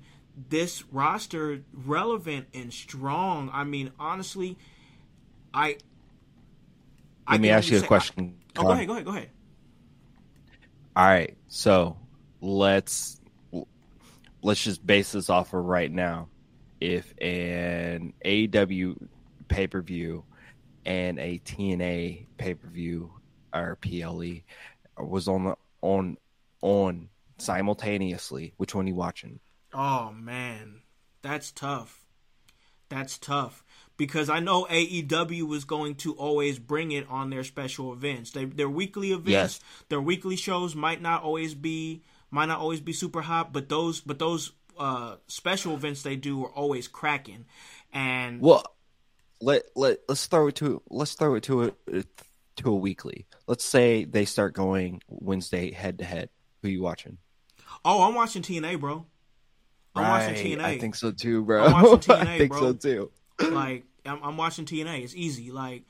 [0.49, 3.49] this roster relevant and strong.
[3.51, 4.57] I mean, honestly,
[5.53, 5.77] I.
[7.27, 8.35] I Let me ask you a say- question.
[8.55, 9.29] Oh, go ahead, go ahead, go ahead.
[10.95, 11.97] All right, so
[12.41, 13.19] let's
[14.45, 16.29] let's just base this off of right now.
[16.79, 19.07] If an AEW
[19.47, 20.23] pay per view
[20.85, 23.11] and a TNA pay per view
[23.53, 24.41] or PLE
[24.97, 26.17] was on the on
[26.61, 29.39] on simultaneously, which one are you watching?
[29.73, 30.81] Oh man,
[31.23, 32.05] that's tough.
[32.87, 33.63] That's tough
[33.97, 38.29] because I know AEW was going to always bring it on their special events.
[38.31, 39.59] They, their weekly events, Yes.
[39.89, 44.01] their weekly shows might not always be might not always be super hot, but those
[44.01, 47.45] but those uh, special events they do are always cracking.
[47.93, 48.63] And Well,
[49.41, 52.03] let let let's throw it to let's throw it to a
[52.57, 53.27] to a weekly.
[53.47, 56.29] Let's say they start going Wednesday head to head.
[56.61, 57.17] Who you watching?
[57.83, 59.05] oh, I'm watching TNA, bro.
[59.95, 60.61] I'm watching TNA.
[60.61, 61.65] I think so too, bro.
[61.65, 62.59] I'm watching TNA, I think bro.
[62.59, 63.11] so too.
[63.51, 65.03] like I'm, I'm watching TNA.
[65.03, 65.83] It's easy, like,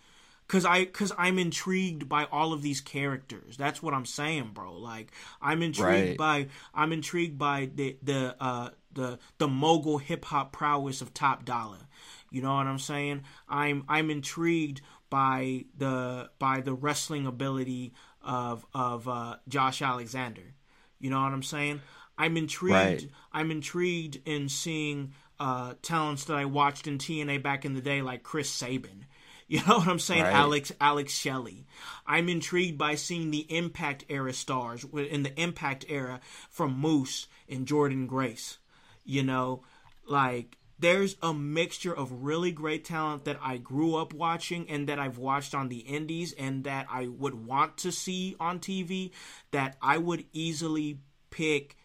[0.48, 3.58] cause I cause I'm intrigued by all of these characters.
[3.58, 4.74] That's what I'm saying, bro.
[4.74, 10.52] Like I'm intrigued by I'm intrigued by the the uh the the mogul hip hop
[10.52, 11.88] prowess of Top Dollar.
[12.32, 13.24] You know what I'm saying?
[13.48, 20.56] I'm I'm intrigued by the by the wrestling ability of of uh, Josh Alexander.
[21.00, 21.82] You know what I'm saying?
[22.18, 22.74] I'm intrigued.
[22.74, 23.08] Right.
[23.32, 28.02] I'm intrigued in seeing uh, talents that I watched in TNA back in the day,
[28.02, 29.06] like Chris Sabin.
[29.48, 30.24] You know what I'm saying?
[30.24, 30.34] Right.
[30.34, 31.68] Alex Alex Shelley.
[32.08, 37.68] I'm intrigued by seeing the Impact era stars in the Impact era from Moose and
[37.68, 38.58] Jordynne Grace.
[39.04, 39.64] You know,
[40.08, 45.00] like there's a mixture of really great talent that I grew up watching and that
[45.00, 49.12] I've watched on the indies and that I would want to see on TV
[49.52, 51.78] that I would easily pick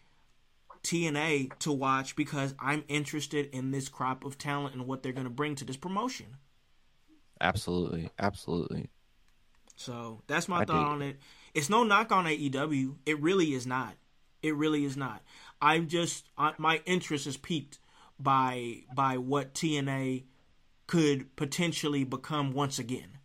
[0.83, 5.25] TNA to watch because I'm interested in this crop of talent and what they're going
[5.25, 6.39] to bring to this promotion.
[7.41, 8.91] Absolutely, absolutely.
[9.77, 11.17] So that's my I thought on it.
[11.55, 12.97] It's no knock on AEW.
[13.07, 13.95] It really is not.
[14.43, 15.23] It really is not.
[15.61, 16.27] I'm just
[16.59, 17.79] my interest is piqued
[18.19, 20.25] by by what TNA
[20.87, 23.19] could potentially become once again.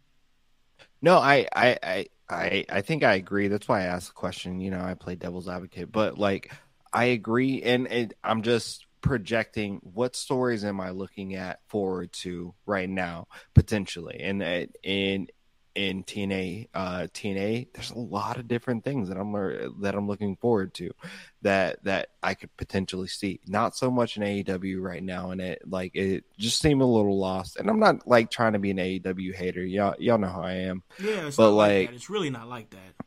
[1.02, 3.48] No, I, I, I, I, I think I agree.
[3.48, 4.60] That's why I asked the question.
[4.60, 6.52] You know, I play devil's advocate, but like,
[6.94, 12.56] I agree, and it, I'm just projecting what stories am I looking at forward to
[12.66, 15.28] right now potentially, and uh, in
[15.76, 19.34] in TNA, uh, TNA, there's a lot of different things that I'm
[19.82, 20.92] that I'm looking forward to,
[21.42, 23.42] that that I could potentially see.
[23.46, 27.20] Not so much in AEW right now, and it like it just seemed a little
[27.20, 27.58] lost.
[27.58, 29.64] And I'm not like trying to be an AEW hater.
[29.64, 30.82] Y'all, y'all know how I am.
[30.98, 31.96] Yeah, it's but like, like, that.
[31.96, 33.05] It's really not like that.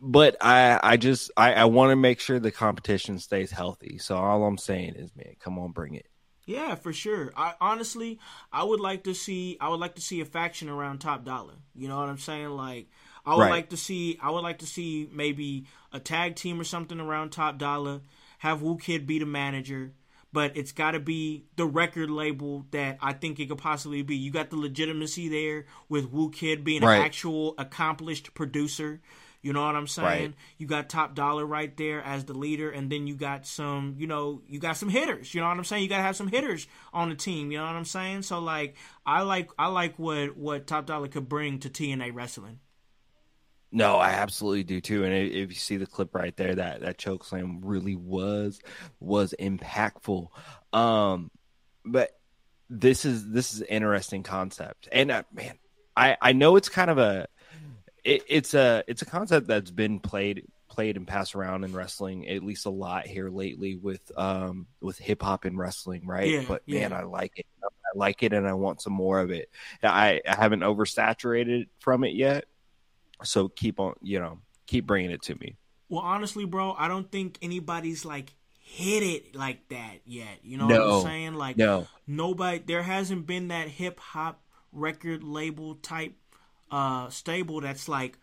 [0.00, 3.98] But I, I just, I, I want to make sure the competition stays healthy.
[3.98, 6.06] So all I'm saying is, man, come on, bring it.
[6.46, 7.32] Yeah, for sure.
[7.36, 8.18] I honestly,
[8.52, 11.54] I would like to see, I would like to see a faction around Top Dollar.
[11.74, 12.50] You know what I'm saying?
[12.50, 12.88] Like,
[13.24, 13.50] I would Right.
[13.50, 17.30] like to see, I would like to see maybe a tag team or something around
[17.30, 18.02] Top Dollar.
[18.38, 19.94] Have Whoo Kid be the manager,
[20.34, 24.16] but it's got to be the record label that I think it could possibly be.
[24.16, 26.96] You got the legitimacy there with Whoo Kid being Right.
[26.98, 29.00] an actual accomplished producer.
[29.44, 30.06] You know what I'm saying?
[30.06, 30.34] Right.
[30.56, 34.06] You got Top Dollar right there as the leader, and then you got some, you
[34.06, 35.34] know, you got some hitters.
[35.34, 35.82] You know what I'm saying?
[35.82, 37.52] You got to have some hitters on the team.
[37.52, 38.22] You know what I'm saying?
[38.22, 42.60] So like, I like I like what what Top Dollar could bring to TNA wrestling.
[43.70, 45.04] No, I absolutely do too.
[45.04, 48.60] And if you see the clip right there, that that choke slam really was
[48.98, 50.28] was impactful.
[50.72, 51.30] Um,
[51.84, 52.12] but
[52.70, 55.58] this is this is an interesting concept, and uh, man,
[55.94, 57.26] I I know it's kind of a
[58.04, 62.28] it, it's a it's a concept that's been played played and passed around in wrestling
[62.28, 66.28] at least a lot here lately with um with hip hop and wrestling, right?
[66.28, 66.98] Yeah, but man, yeah.
[66.98, 67.46] I like it.
[67.62, 69.50] I like it, and I want some more of it.
[69.82, 72.46] I I haven't oversaturated from it yet
[73.22, 75.56] so keep on you know keep bringing it to me
[75.88, 80.40] Well, honestly, bro, I don't think anybody's like hit it like that yet.
[80.42, 81.34] You know what I'm saying?
[81.34, 81.86] Like No.
[82.06, 86.14] nobody there hasn't been that hip hop record label type
[86.74, 88.18] uh stable that's like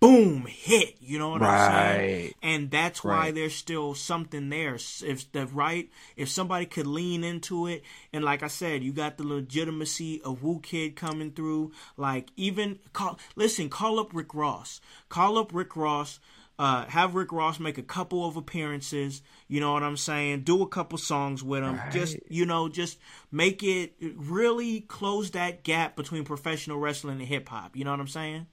[0.00, 2.34] boom hit, you know what I'm saying?
[2.40, 3.34] And that's why Right.
[3.34, 4.76] there's still something there.
[4.76, 9.16] If the right if somebody could lean into it and like I said, you got
[9.18, 14.80] the legitimacy of Whoo Kid coming through, like even call listen, call up Rick Ross.
[15.08, 16.20] Call up Rick Ross
[16.58, 19.22] uh, have Rick Ross make a couple of appearances.
[19.46, 20.42] You know what I'm saying?
[20.42, 21.80] Do a couple songs with him.
[21.92, 22.98] Just you know, just
[23.30, 27.76] make it really close that gap between professional wrestling and hip hop.
[27.76, 28.46] You know what I'm saying?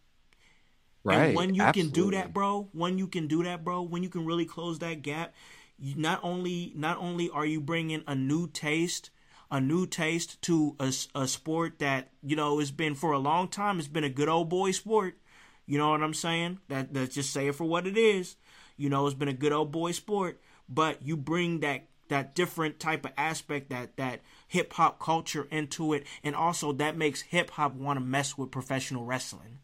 [1.03, 4.03] right And when you can do that, bro, when you can do that, bro, when
[4.03, 5.33] you can really close that gap,
[5.77, 9.09] you not only not only are you bringing a new taste,
[9.49, 13.47] a new taste to a, a sport that you know has been for a long
[13.47, 13.79] time.
[13.79, 15.17] It's been a good old boy sport.
[15.65, 16.60] You know what I'm saying?
[16.67, 18.36] That let's just say it for what it is.
[18.78, 22.80] You know, it's been a good old boy sport, but you bring that that different
[22.80, 27.49] type of aspect that that hip hop culture into it, and also that makes hip
[27.51, 29.60] hop want to mess with professional wrestling.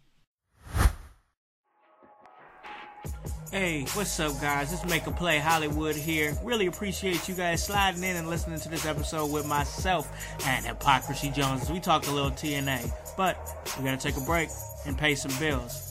[3.52, 4.72] Hey, what's up, guys?
[4.72, 6.38] It's Make a Play Hollywood here.
[6.42, 10.10] Really appreciate you guys sliding in and listening to this episode with myself
[10.46, 11.70] and Hypocrisy Jones.
[11.70, 13.38] We talk a little TNA, but
[13.78, 14.48] we're gonna take a break
[14.86, 15.91] and pay some bills.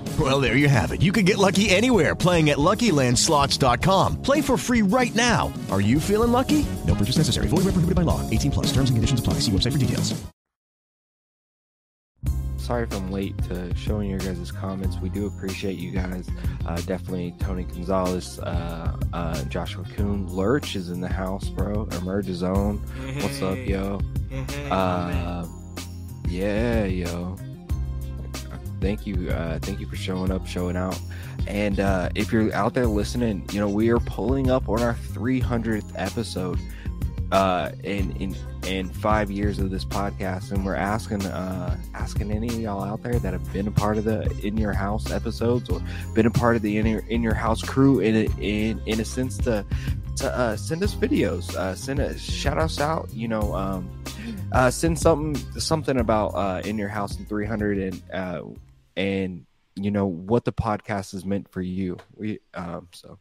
[0.21, 1.01] Well, there you have it.
[1.01, 4.21] You can get lucky anywhere playing at LuckyLandSlots.com.
[4.21, 5.51] Play for free right now.
[5.71, 6.63] Are you feeling lucky?
[6.85, 7.47] No purchase necessary.
[7.47, 8.21] Void where prohibited by law.
[8.29, 8.67] 18 plus.
[8.67, 9.39] Terms and conditions apply.
[9.39, 10.13] See website for details.
[12.57, 14.95] sorry if I'm late to showing your guys' comments.
[15.01, 16.29] We do appreciate you guys.
[16.65, 21.89] Uh, definitely Tony Gonzalez, uh, uh, Joshua Kuhn, Lurch is in the house, bro.
[21.99, 22.77] Emerge Zone.
[23.21, 23.99] What's up, yo?
[24.69, 25.45] Uh,
[26.29, 27.35] yeah, yo.
[28.81, 30.99] Thank you, uh, thank you for showing up, showing out.
[31.47, 34.95] And uh, if you're out there listening, you know we are pulling up on our
[34.95, 36.59] 300th episode
[37.31, 42.47] uh, in in in five years of this podcast, and we're asking uh, asking any
[42.47, 45.69] of y'all out there that have been a part of the in your house episodes
[45.69, 45.81] or
[46.13, 48.99] been a part of the in your in your house crew in a, in in
[48.99, 49.65] a sense to
[50.17, 53.89] to uh, send us videos, uh, send us shout us out, you know, um,
[54.51, 58.41] uh, send something something about uh, in your house in 300 and uh,
[58.97, 61.97] and you know what the podcast is meant for you.
[62.15, 63.19] We um, so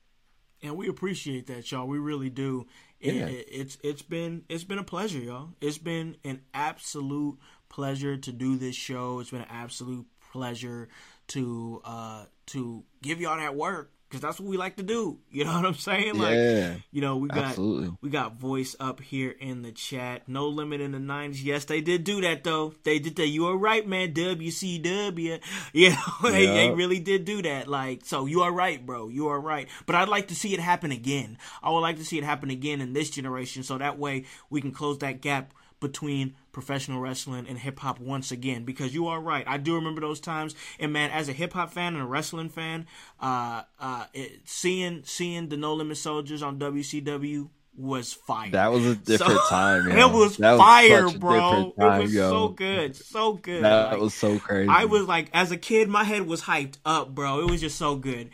[0.62, 1.87] and we appreciate that, y'all.
[1.87, 2.66] We really do.
[3.00, 3.26] It, Yeah.
[3.26, 5.50] it- it's it's been it's been a pleasure, y'all.
[5.61, 9.20] It's been an absolute pleasure to do this show.
[9.20, 10.88] It's been an absolute pleasure
[11.28, 15.18] to uh to give y'all that work because that's what we like to do.
[15.30, 16.18] You know what I'm saying?
[16.18, 17.92] Like, Yeah, you know, we got absolutely.
[18.02, 20.28] we got voice up here in the chat.
[20.28, 21.44] No limit in the nineties.
[21.44, 22.74] Yes, they did do that though.
[22.82, 23.28] They did that.
[23.28, 24.12] You are right, man.
[24.12, 25.40] WCW.
[25.72, 27.68] You know, they, they really did do that.
[27.68, 29.08] Like, so you are right, bro.
[29.08, 29.68] You are right.
[29.86, 31.38] But I'd like to see it happen again.
[31.62, 34.60] I would like to see it happen again in this generation, so that way we
[34.60, 38.64] can close that gap between professional wrestling and hip hop once again.
[38.64, 39.44] Because you are right.
[39.46, 40.54] I do remember those times.
[40.78, 42.86] And man, as a hip hop fan and a wrestling fan,
[43.20, 48.50] uh, uh, it, seeing seeing the No Limit Soldiers on WCW was fire.
[48.50, 50.09] That was a different time, yo.
[50.09, 51.72] It was That fire, a bro.
[51.78, 52.30] time, it was yo.
[52.30, 53.64] so good, so good.
[53.64, 54.68] that Like, was so crazy.
[54.68, 57.40] I was like, as a kid, my head was hyped up, bro.
[57.40, 58.30] It was just so good.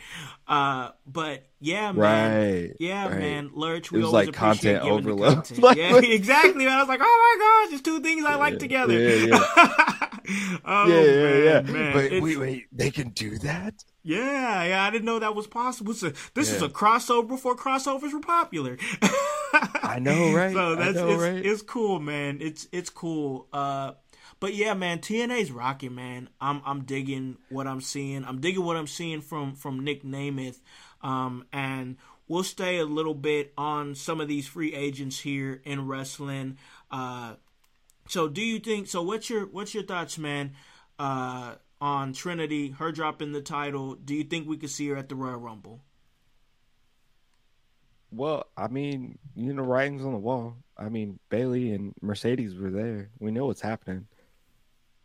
[0.48, 1.96] Uh, but yeah, man.
[2.66, 3.18] Right, Yeah, right.
[3.18, 3.50] man.
[3.54, 5.34] Lurch, It we was always like appreciate content overload.
[5.44, 5.76] content.
[5.76, 6.64] Yeah, exactly.
[6.64, 6.74] Man.
[6.76, 8.98] I was like, oh my gosh, there's two things I like together.
[8.98, 9.96] Yeah, yeah.
[10.64, 11.72] oh, yeah, yeah, man, yeah.
[11.72, 11.96] man.
[11.96, 12.64] Wait, It's- wait, wait.
[12.72, 13.74] They can do that?
[14.02, 15.92] Yeah, yeah, I didn't know that was possible.
[15.92, 18.78] A, this is a crossover before crossovers were popular.
[19.82, 20.52] I know, right?
[20.52, 21.44] So that's know, it's, right?
[21.44, 22.38] it's cool, man.
[22.40, 23.48] It's it's cool.
[23.52, 23.94] Uh,
[24.38, 26.28] but yeah, man, TNA's rocking, man.
[26.40, 28.24] I'm I'm digging what I'm seeing.
[28.24, 30.60] I'm digging what I'm seeing from from Nic Nemeth.
[31.02, 31.96] Um, and
[32.28, 36.58] we'll stay a little bit on some of these free agents here in wrestling.
[36.90, 37.34] Uh,
[38.08, 38.88] so do you think?
[38.88, 40.52] So what's your what's your thoughts, man?
[40.98, 43.94] Uh, on Trinity, her dropping the title.
[43.96, 45.82] Do you think we could see her at the Royal Rumble?
[48.10, 50.56] Well, I mean, you know, writing's on the wall.
[50.76, 53.10] I mean, Bayley and Mercedes were there.
[53.18, 54.06] We know what's happening.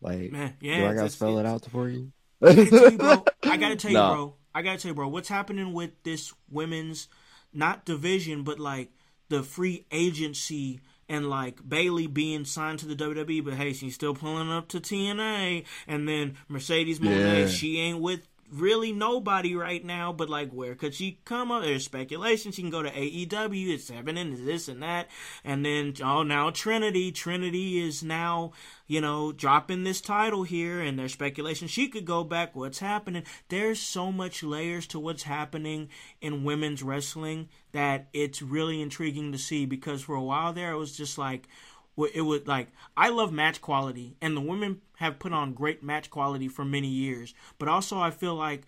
[0.00, 2.12] Like, Man, do I gotta it's- spell it out for you?
[2.40, 3.24] I gotta tell you, bro.
[3.44, 4.34] I gotta tell you, bro.
[4.54, 5.08] I gotta tell you, bro.
[5.08, 7.08] What's happening with this women's,
[7.52, 8.90] not division, but like
[9.28, 10.80] the free agency
[11.12, 14.80] and like Bayley being signed to the WWE, but hey, she's still pulling up to
[14.80, 17.46] TNA, and then Mercedes Moné, Yeah.
[17.46, 21.62] she ain't with really nobody right now, but like where could she come up?
[21.62, 25.08] There's speculation she can go to AEW, it's happening, it's this and that,
[25.44, 28.52] and then oh now Trinity, Trinity is now
[28.86, 32.54] you know dropping this title here, and there's speculation she could go back.
[32.54, 33.24] What's happening?
[33.48, 35.88] There's so much layers to what's happening
[36.20, 40.78] in women's wrestling that it's really intriguing to see because for a while there it
[40.78, 41.48] was just like
[41.98, 45.82] wh- it would like I love match quality and the women have put on great
[45.82, 48.62] match quality for many years but also I feel like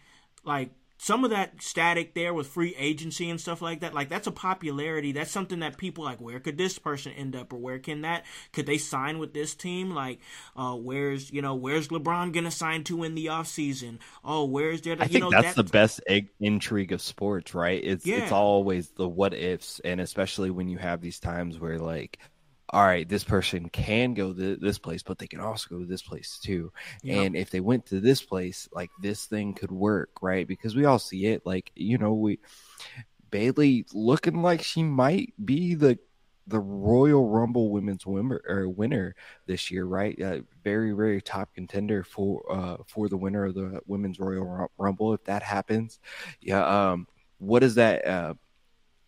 [0.44, 4.28] like some of that static there with free agency and stuff like that like that's
[4.28, 7.80] a popularity that's something that people like where could this person end up or where
[7.80, 10.20] can that could they sign with this team like
[10.56, 14.82] uh where's you know where's LeBron gonna sign to in the off season oh where's
[14.82, 17.82] there I you think know that's that- the best egg- intrigue of sports, right?
[17.82, 18.18] It's Yeah.
[18.18, 22.18] it's always the what ifs, and especially when you have these times where like,
[22.74, 25.86] all right, this person can go to this place, but they can also go to
[25.86, 26.72] this place too.
[27.04, 27.16] Yep.
[27.16, 30.44] And if they went to this place, like this thing could work, right?
[30.46, 31.46] Because we all see it.
[31.46, 32.40] Like you know, we
[33.30, 36.00] Bayley looking like she might be the
[36.48, 39.14] the Royal Rumble Women's winner or winner
[39.46, 40.20] this year, right?
[40.20, 45.14] Uh, very very top contender for uh for the winner of the Women's Royal Rumble
[45.14, 46.00] if that happens.
[46.40, 47.06] Yeah, um
[47.38, 48.34] what does that uh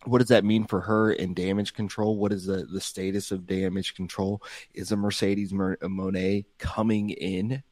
[0.06, 2.16] what does that mean for her in damage control?
[2.16, 4.42] What is the, the status of damage control?
[4.72, 7.62] Is a Mercedes Mer- Moné coming in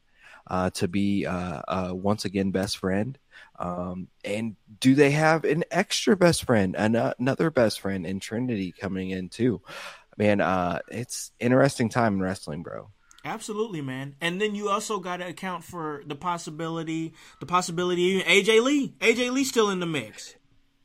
[0.47, 3.17] uh, to be uh, uh, once again best friend?
[3.57, 8.71] Um, and do they have an extra best friend, an- another best friend in Trinity
[8.71, 9.61] coming in too?
[10.17, 12.89] Man, uh, it's interesting time in wrestling, bro.
[13.25, 14.15] Absolutely, man.
[14.21, 18.93] And then you also got to account for the possibility, the possibility AJ Lee.
[18.99, 20.35] AJ Lee still in the mix.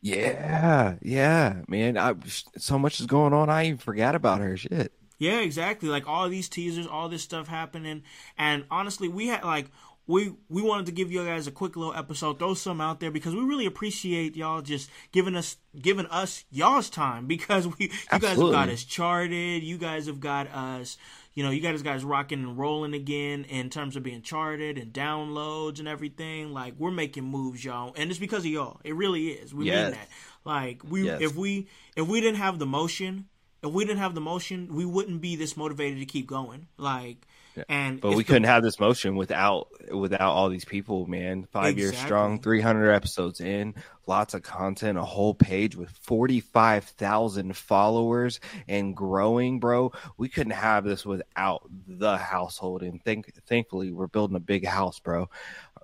[0.03, 1.99] Yeah, yeah, man.
[1.99, 2.15] I,
[2.57, 3.51] so much is going on.
[3.51, 4.57] I even forgot about her.
[4.57, 4.93] Shit.
[5.19, 5.89] Yeah, exactly.
[5.91, 8.03] Like all these teasers, all this stuff happening,
[8.39, 9.67] and honestly, we had like
[10.07, 13.11] we we wanted to give you guys a quick little episode, throw some out there
[13.11, 17.91] because we really appreciate y'all just giving us giving us y'all's time because we you
[18.11, 18.21] Absolutely.
[18.21, 20.97] guys have got us charted, you guys have got us
[21.35, 24.93] you know, you guys guys rocking and rolling again in terms of being charted and
[24.93, 26.53] downloads and everything.
[26.53, 28.81] Like we're making moves, y'all, and it's because of y'all.
[28.85, 29.55] It really is.
[29.55, 29.85] We yes.
[29.85, 30.09] mean that.
[30.45, 31.21] Like we, yes.
[31.21, 33.27] if we if we didn't have the motion,
[33.63, 36.67] if we didn't have the motion, we wouldn't be this motivated to keep going.
[36.77, 37.27] Like
[37.69, 41.47] and but we couldn't have this motion without without all these people, man.
[41.51, 41.83] Five exactly.
[41.83, 43.75] years strong, three hundred episodes in,
[44.07, 49.93] lots of content, a whole page with forty five thousand followers and growing, bro.
[50.17, 55.01] We couldn't have this without the household, and think thankfully we're building a big house,
[55.01, 55.29] bro.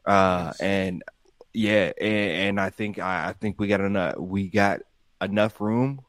[0.04, 0.60] Uh, yes.
[0.60, 1.04] and
[1.52, 4.16] yeah, and, and I think I, I think we got enough.
[4.18, 4.82] We got
[5.20, 6.00] enough room.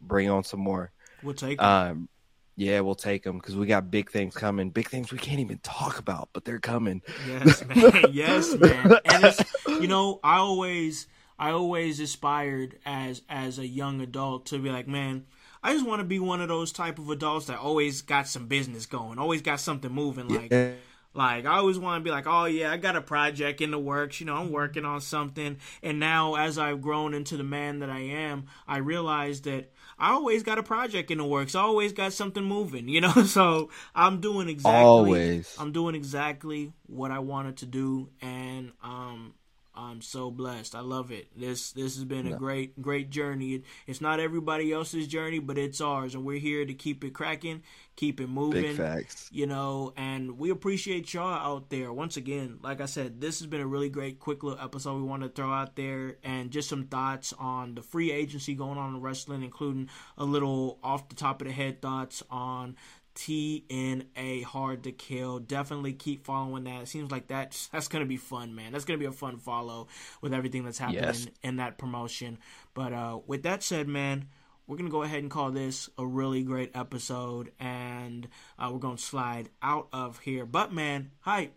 [0.00, 0.92] Bring on some more.
[1.22, 1.60] We'll take.
[1.60, 2.08] Um,
[2.56, 4.70] yeah, we'll take them because we got big things coming.
[4.70, 7.02] Big things we can't even talk about, but they're coming.
[7.28, 8.04] Yes, man.
[8.12, 8.98] yes, man.
[9.04, 11.06] And it's you know, I always,
[11.38, 15.26] I always aspired as as a young adult to be like, man,
[15.62, 18.46] I just want to be one of those type of adults that always got some
[18.46, 20.28] business going, always got something moving.
[20.28, 20.72] Like, yeah.
[21.12, 23.78] like I always want to be like, oh yeah, I got a project in the
[23.78, 24.18] works.
[24.18, 25.58] You know, I'm working on something.
[25.82, 30.12] And now, as I've grown into the man that I am, I realize that I
[30.12, 31.54] always got a project in the works.
[31.54, 33.12] I always got something moving, you know.
[33.26, 34.82] So I'm doing exactly.
[34.82, 35.54] Always.
[35.58, 39.34] I'm doing exactly what I wanted to do, and um,
[39.76, 40.74] I'm so blessed.
[40.74, 41.28] I love it.
[41.36, 43.62] This this has been a great great journey.
[43.86, 47.62] it's not everybody else's journey, but it's ours, and we're here to keep it cracking,
[47.94, 48.62] keep it moving.
[48.62, 49.28] Big facts.
[49.32, 51.92] You know, and we appreciate y'all out there.
[51.92, 55.02] Once again, like I said, this has been a really great quick little episode we
[55.02, 58.94] want to throw out there, and just some thoughts on the free agency going on
[58.94, 62.76] in wrestling, including a little off the top of the head thoughts on
[63.16, 65.40] TNA Hard to Kill.
[65.40, 66.82] Definitely keep following that.
[66.82, 68.72] It seems like that that's gonna be fun, man.
[68.72, 69.88] That's gonna be a fun follow
[70.20, 71.26] with everything that's happening yes.
[71.42, 72.38] in that promotion.
[72.74, 74.28] But uh, with that said, man,
[74.66, 78.98] we're gonna go ahead and call this a really great episode, and uh, we're gonna
[78.98, 80.44] slide out of here.
[80.46, 81.54] But man, hype.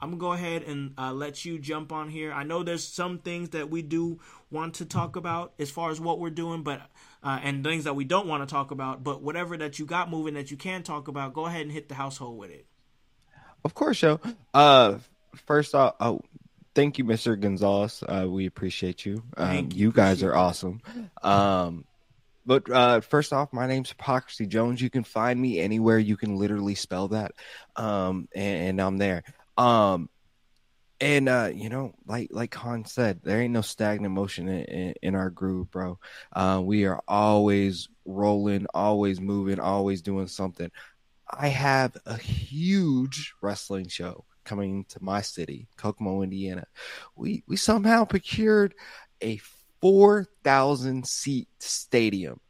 [0.00, 2.32] I'm gonna go ahead and uh, let you jump on here.
[2.32, 4.20] I know there's some things that we do
[4.50, 6.82] want to talk about as far as what we're doing, but
[7.22, 9.02] uh, and things that we don't want to talk about.
[9.02, 11.88] But whatever that you got moving that you can talk about, go ahead and hit
[11.88, 12.66] the household with it.
[13.64, 14.20] Of course, yo.
[14.52, 14.98] Uh,
[15.46, 16.20] first off, oh,
[16.74, 17.40] thank you, Mr.
[17.40, 18.04] Gonzalez.
[18.06, 19.22] Uh, we appreciate you.
[19.36, 20.80] Um, you, you guys are awesome.
[21.22, 21.84] Um,
[22.46, 24.80] but uh, first off, my name's Hypocrisy Jones.
[24.80, 27.32] You can find me anywhere you can literally spell that,
[27.74, 29.24] um, and, and I'm there.
[29.56, 30.08] Um,
[31.00, 34.94] and uh, you know, like like Khan said, there ain't no stagnant motion in, in,
[35.02, 35.98] in our groove, bro.
[36.32, 40.70] Uh, we are always rolling, always moving, always doing something.
[41.30, 46.66] I have a huge wrestling show coming to my city, Kokomo, Indiana.
[47.14, 48.74] We we somehow procured
[49.20, 49.40] a
[49.82, 52.40] four thousand seat stadium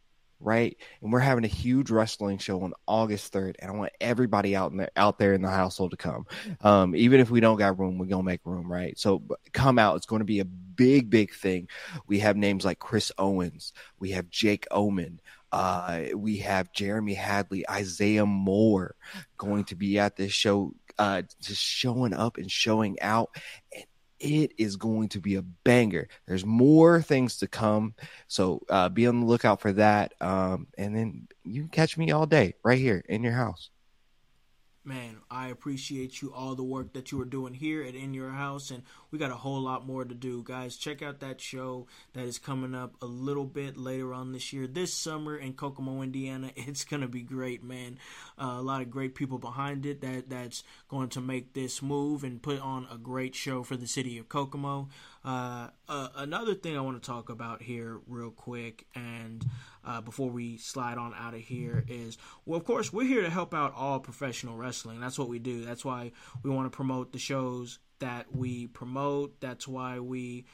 [0.41, 0.77] right?
[1.01, 4.71] And we're having a huge wrestling show on August 3rd, and I want everybody out
[4.73, 6.27] in there, out there in the household to come.
[6.61, 8.99] Um, even if we don't got room, we're gonna make room, right?
[8.99, 9.23] So
[9.53, 9.97] come out.
[9.97, 11.69] It's going to be a big, big thing.
[12.07, 15.21] We have names like Chris Owens, we have Jake Omen.
[15.53, 18.95] Uh, we have Jeremy Hadley, Isaiah Moore
[19.39, 23.31] going to be at this show, uh, just showing up and showing out.
[23.75, 23.85] And
[24.21, 26.09] it is going to be a banger.
[26.27, 27.95] There's more things to come,
[28.29, 30.15] so uh, be on the lookout for that.
[30.21, 33.71] Um, and then you can catch me all day right here in your house
[34.87, 38.31] man, I appreciate you all the work that you are doing here at In Your
[38.31, 38.85] House, and
[39.17, 40.77] we got a whole lot more to do, guys.
[40.77, 44.67] Check out that show that is coming up a little bit later on this year,
[44.67, 46.53] this summer in Kokomo, Indiana.
[46.67, 47.99] It's gonna be great, man.
[48.39, 52.25] Uh, a lot of great people behind it that that's going to make this move
[52.25, 54.91] and put on a great show for the city of Kokomo.
[55.25, 59.43] Uh, uh, another thing I want to talk about here, real quick, and
[59.83, 63.31] uh, before we slide on out of here, is well, of course, we're here to
[63.31, 65.01] help out all professional wrestling.
[65.01, 65.65] That's what we do.
[65.65, 66.13] That's why
[66.43, 69.41] we want to promote the shows that we promote.
[69.41, 70.45] That's why we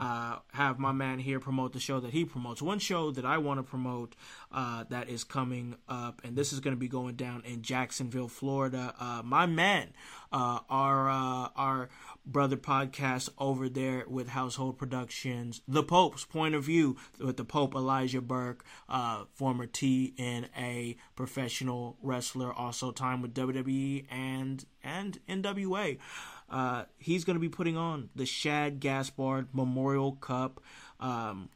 [0.00, 2.62] uh, have my man here promote the show that he promotes.
[2.62, 4.14] One show that I want to promote
[4.50, 8.28] uh, that is coming up, and this is going to be going down in Jacksonville,
[8.28, 8.94] Florida.
[8.98, 9.92] Uh, my man,
[10.32, 11.90] uh, our uh, our
[12.24, 17.74] brother podcast over there with Household Productions, The Pope's Point of View with the Pope
[17.74, 25.98] Elijah Burke, uh, former TNA professional wrestler, also time with WWE and and NWA.
[26.52, 30.60] Uh, he's going to be putting on the Shad Gaspard Memorial Cup.
[31.00, 31.48] Um,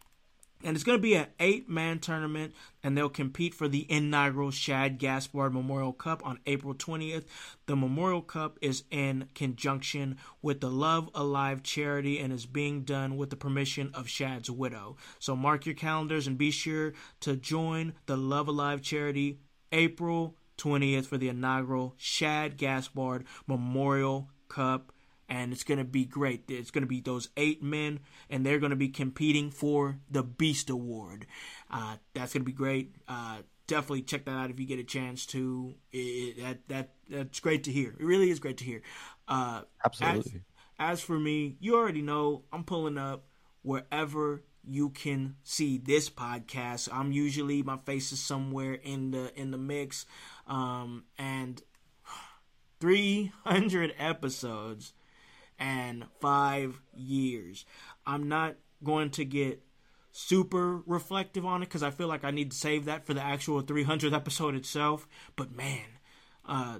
[0.64, 4.50] and it's going to be an eight man tournament, and they'll compete for the inaugural
[4.50, 7.24] Shad Gaspard Memorial Cup on April 20th.
[7.66, 13.18] The Memorial Cup is in conjunction with the Love Alive charity and is being done
[13.18, 14.96] with the permission of Shad's widow.
[15.18, 19.40] So mark your calendars and be sure to join the Love Alive charity
[19.72, 24.92] April 20th for the inaugural Shad Gaspard Memorial Cup
[25.28, 26.44] and it's going to be great.
[26.48, 28.00] It's going to be those eight men,
[28.30, 31.26] and they're going to be competing for the Beast Award.
[31.70, 32.94] Uh, that's going to be great.
[33.08, 35.74] Uh, definitely check that out if you get a chance to.
[35.92, 37.94] It, that that that's great to hear.
[37.98, 38.82] It really is great to hear.
[39.26, 40.42] Uh, Absolutely.
[40.78, 43.24] As, as for me, you already know I'm pulling up
[43.62, 46.88] wherever you can see this podcast.
[46.92, 50.06] I'm usually my face is somewhere in the in the mix,
[50.46, 51.60] um, and
[52.86, 54.92] 300 episodes
[55.58, 57.64] and five years.
[58.06, 59.60] I'm not going to get
[60.12, 63.24] super reflective on it because I feel like I need to save that for the
[63.24, 65.08] actual 300th episode itself.
[65.34, 65.98] But man,
[66.48, 66.78] uh,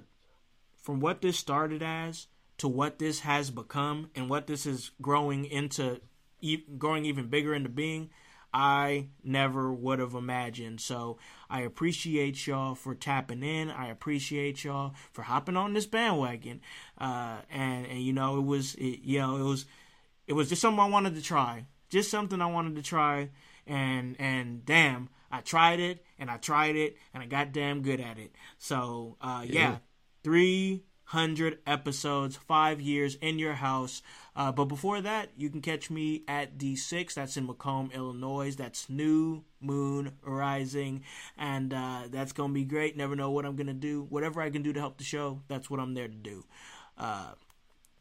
[0.81, 2.27] from what this started as
[2.59, 5.99] to what this has become and what this is growing into,
[6.39, 8.11] e- growing even bigger into being,
[8.53, 10.81] I never would have imagined.
[10.81, 11.17] So
[11.49, 13.69] I appreciate y'all for tapping in.
[13.69, 16.61] I appreciate y'all for hopping on this bandwagon.
[16.97, 19.65] Uh, and and you know it was it, you know it was
[20.27, 21.65] it was just something I wanted to try.
[21.89, 23.29] Just something I wanted to try.
[23.65, 27.99] And and damn, I tried it and I tried it and I got damn good
[27.99, 28.33] at it.
[28.57, 29.53] So uh, yeah.
[29.53, 29.77] yeah,
[30.23, 34.01] three hundred episodes, five years in your house.
[34.35, 37.13] Uh, but before that, you can catch me at D6.
[37.13, 38.55] That's in Macomb, Illinois.
[38.55, 41.03] That's New Moon Rising.
[41.37, 42.97] And uh, that's going to be great.
[42.97, 44.05] Never know what I'm going to do.
[44.09, 46.43] Whatever I can do to help the show, that's what I'm there to do.
[46.97, 47.31] Uh,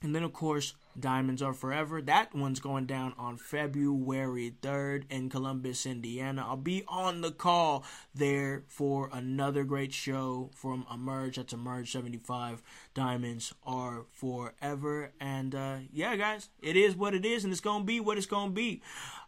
[0.03, 2.01] and then, of course, Diamonds Are Forever.
[2.01, 6.45] That one's going down on February 3rd in Columbus, Indiana.
[6.49, 7.85] I'll be on the call
[8.15, 11.37] there for another great show from Emerge.
[11.37, 12.63] That's Emerge 75.
[12.95, 15.13] Diamonds Are Forever.
[15.21, 18.17] And uh, yeah, guys, it is what it is, and it's going to be what
[18.17, 18.83] it's going to be.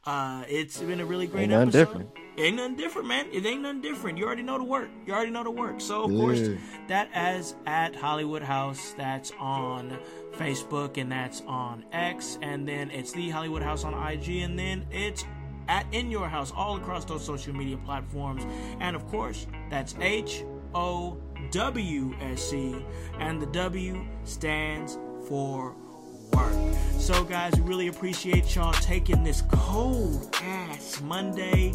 [0.04, 1.72] Uh, it's been a really great Ain't episode.
[1.78, 2.10] different.
[2.38, 3.26] Ain't nothing different, man.
[3.32, 4.16] It ain't nothing different.
[4.16, 4.88] You already know the work.
[5.06, 5.80] You already know the work.
[5.80, 6.18] So of Yeah.
[6.20, 6.48] course,
[6.86, 8.94] that as at Hollywood Howse.
[8.96, 9.98] That's on
[10.36, 14.86] Facebook and that's on X, and then it's the Hollywood Howse on IG, and then
[14.92, 15.24] it's
[15.66, 18.46] at In Your House all across those social media platforms.
[18.78, 20.44] And of course, that's H
[20.74, 21.18] O
[21.50, 22.76] W S C,
[23.18, 24.98] and the W stands
[25.28, 25.74] for
[26.32, 26.54] work.
[26.96, 31.74] So, guys, we really appreciate y'all taking this cold ass Monday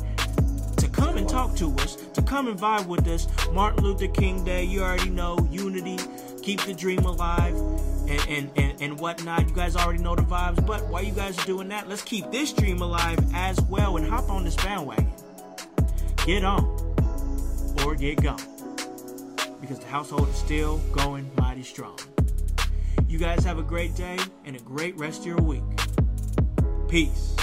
[0.77, 3.27] to come and talk to us, to come and vibe with us.
[3.51, 5.97] Martin Luther King Day, you already know, unity,
[6.43, 9.47] keep the dream alive, and, and, and, and whatnot.
[9.47, 12.29] You guys already know the vibes, but while you guys are doing that, let's keep
[12.31, 15.09] this dream alive as well and hop on this bandwagon.
[16.25, 16.63] Get on
[17.83, 18.41] or get gone
[19.61, 21.97] because the household is still going mighty strong.
[23.07, 25.63] You guys have a great day and a great rest of your week.
[26.89, 27.35] Peace.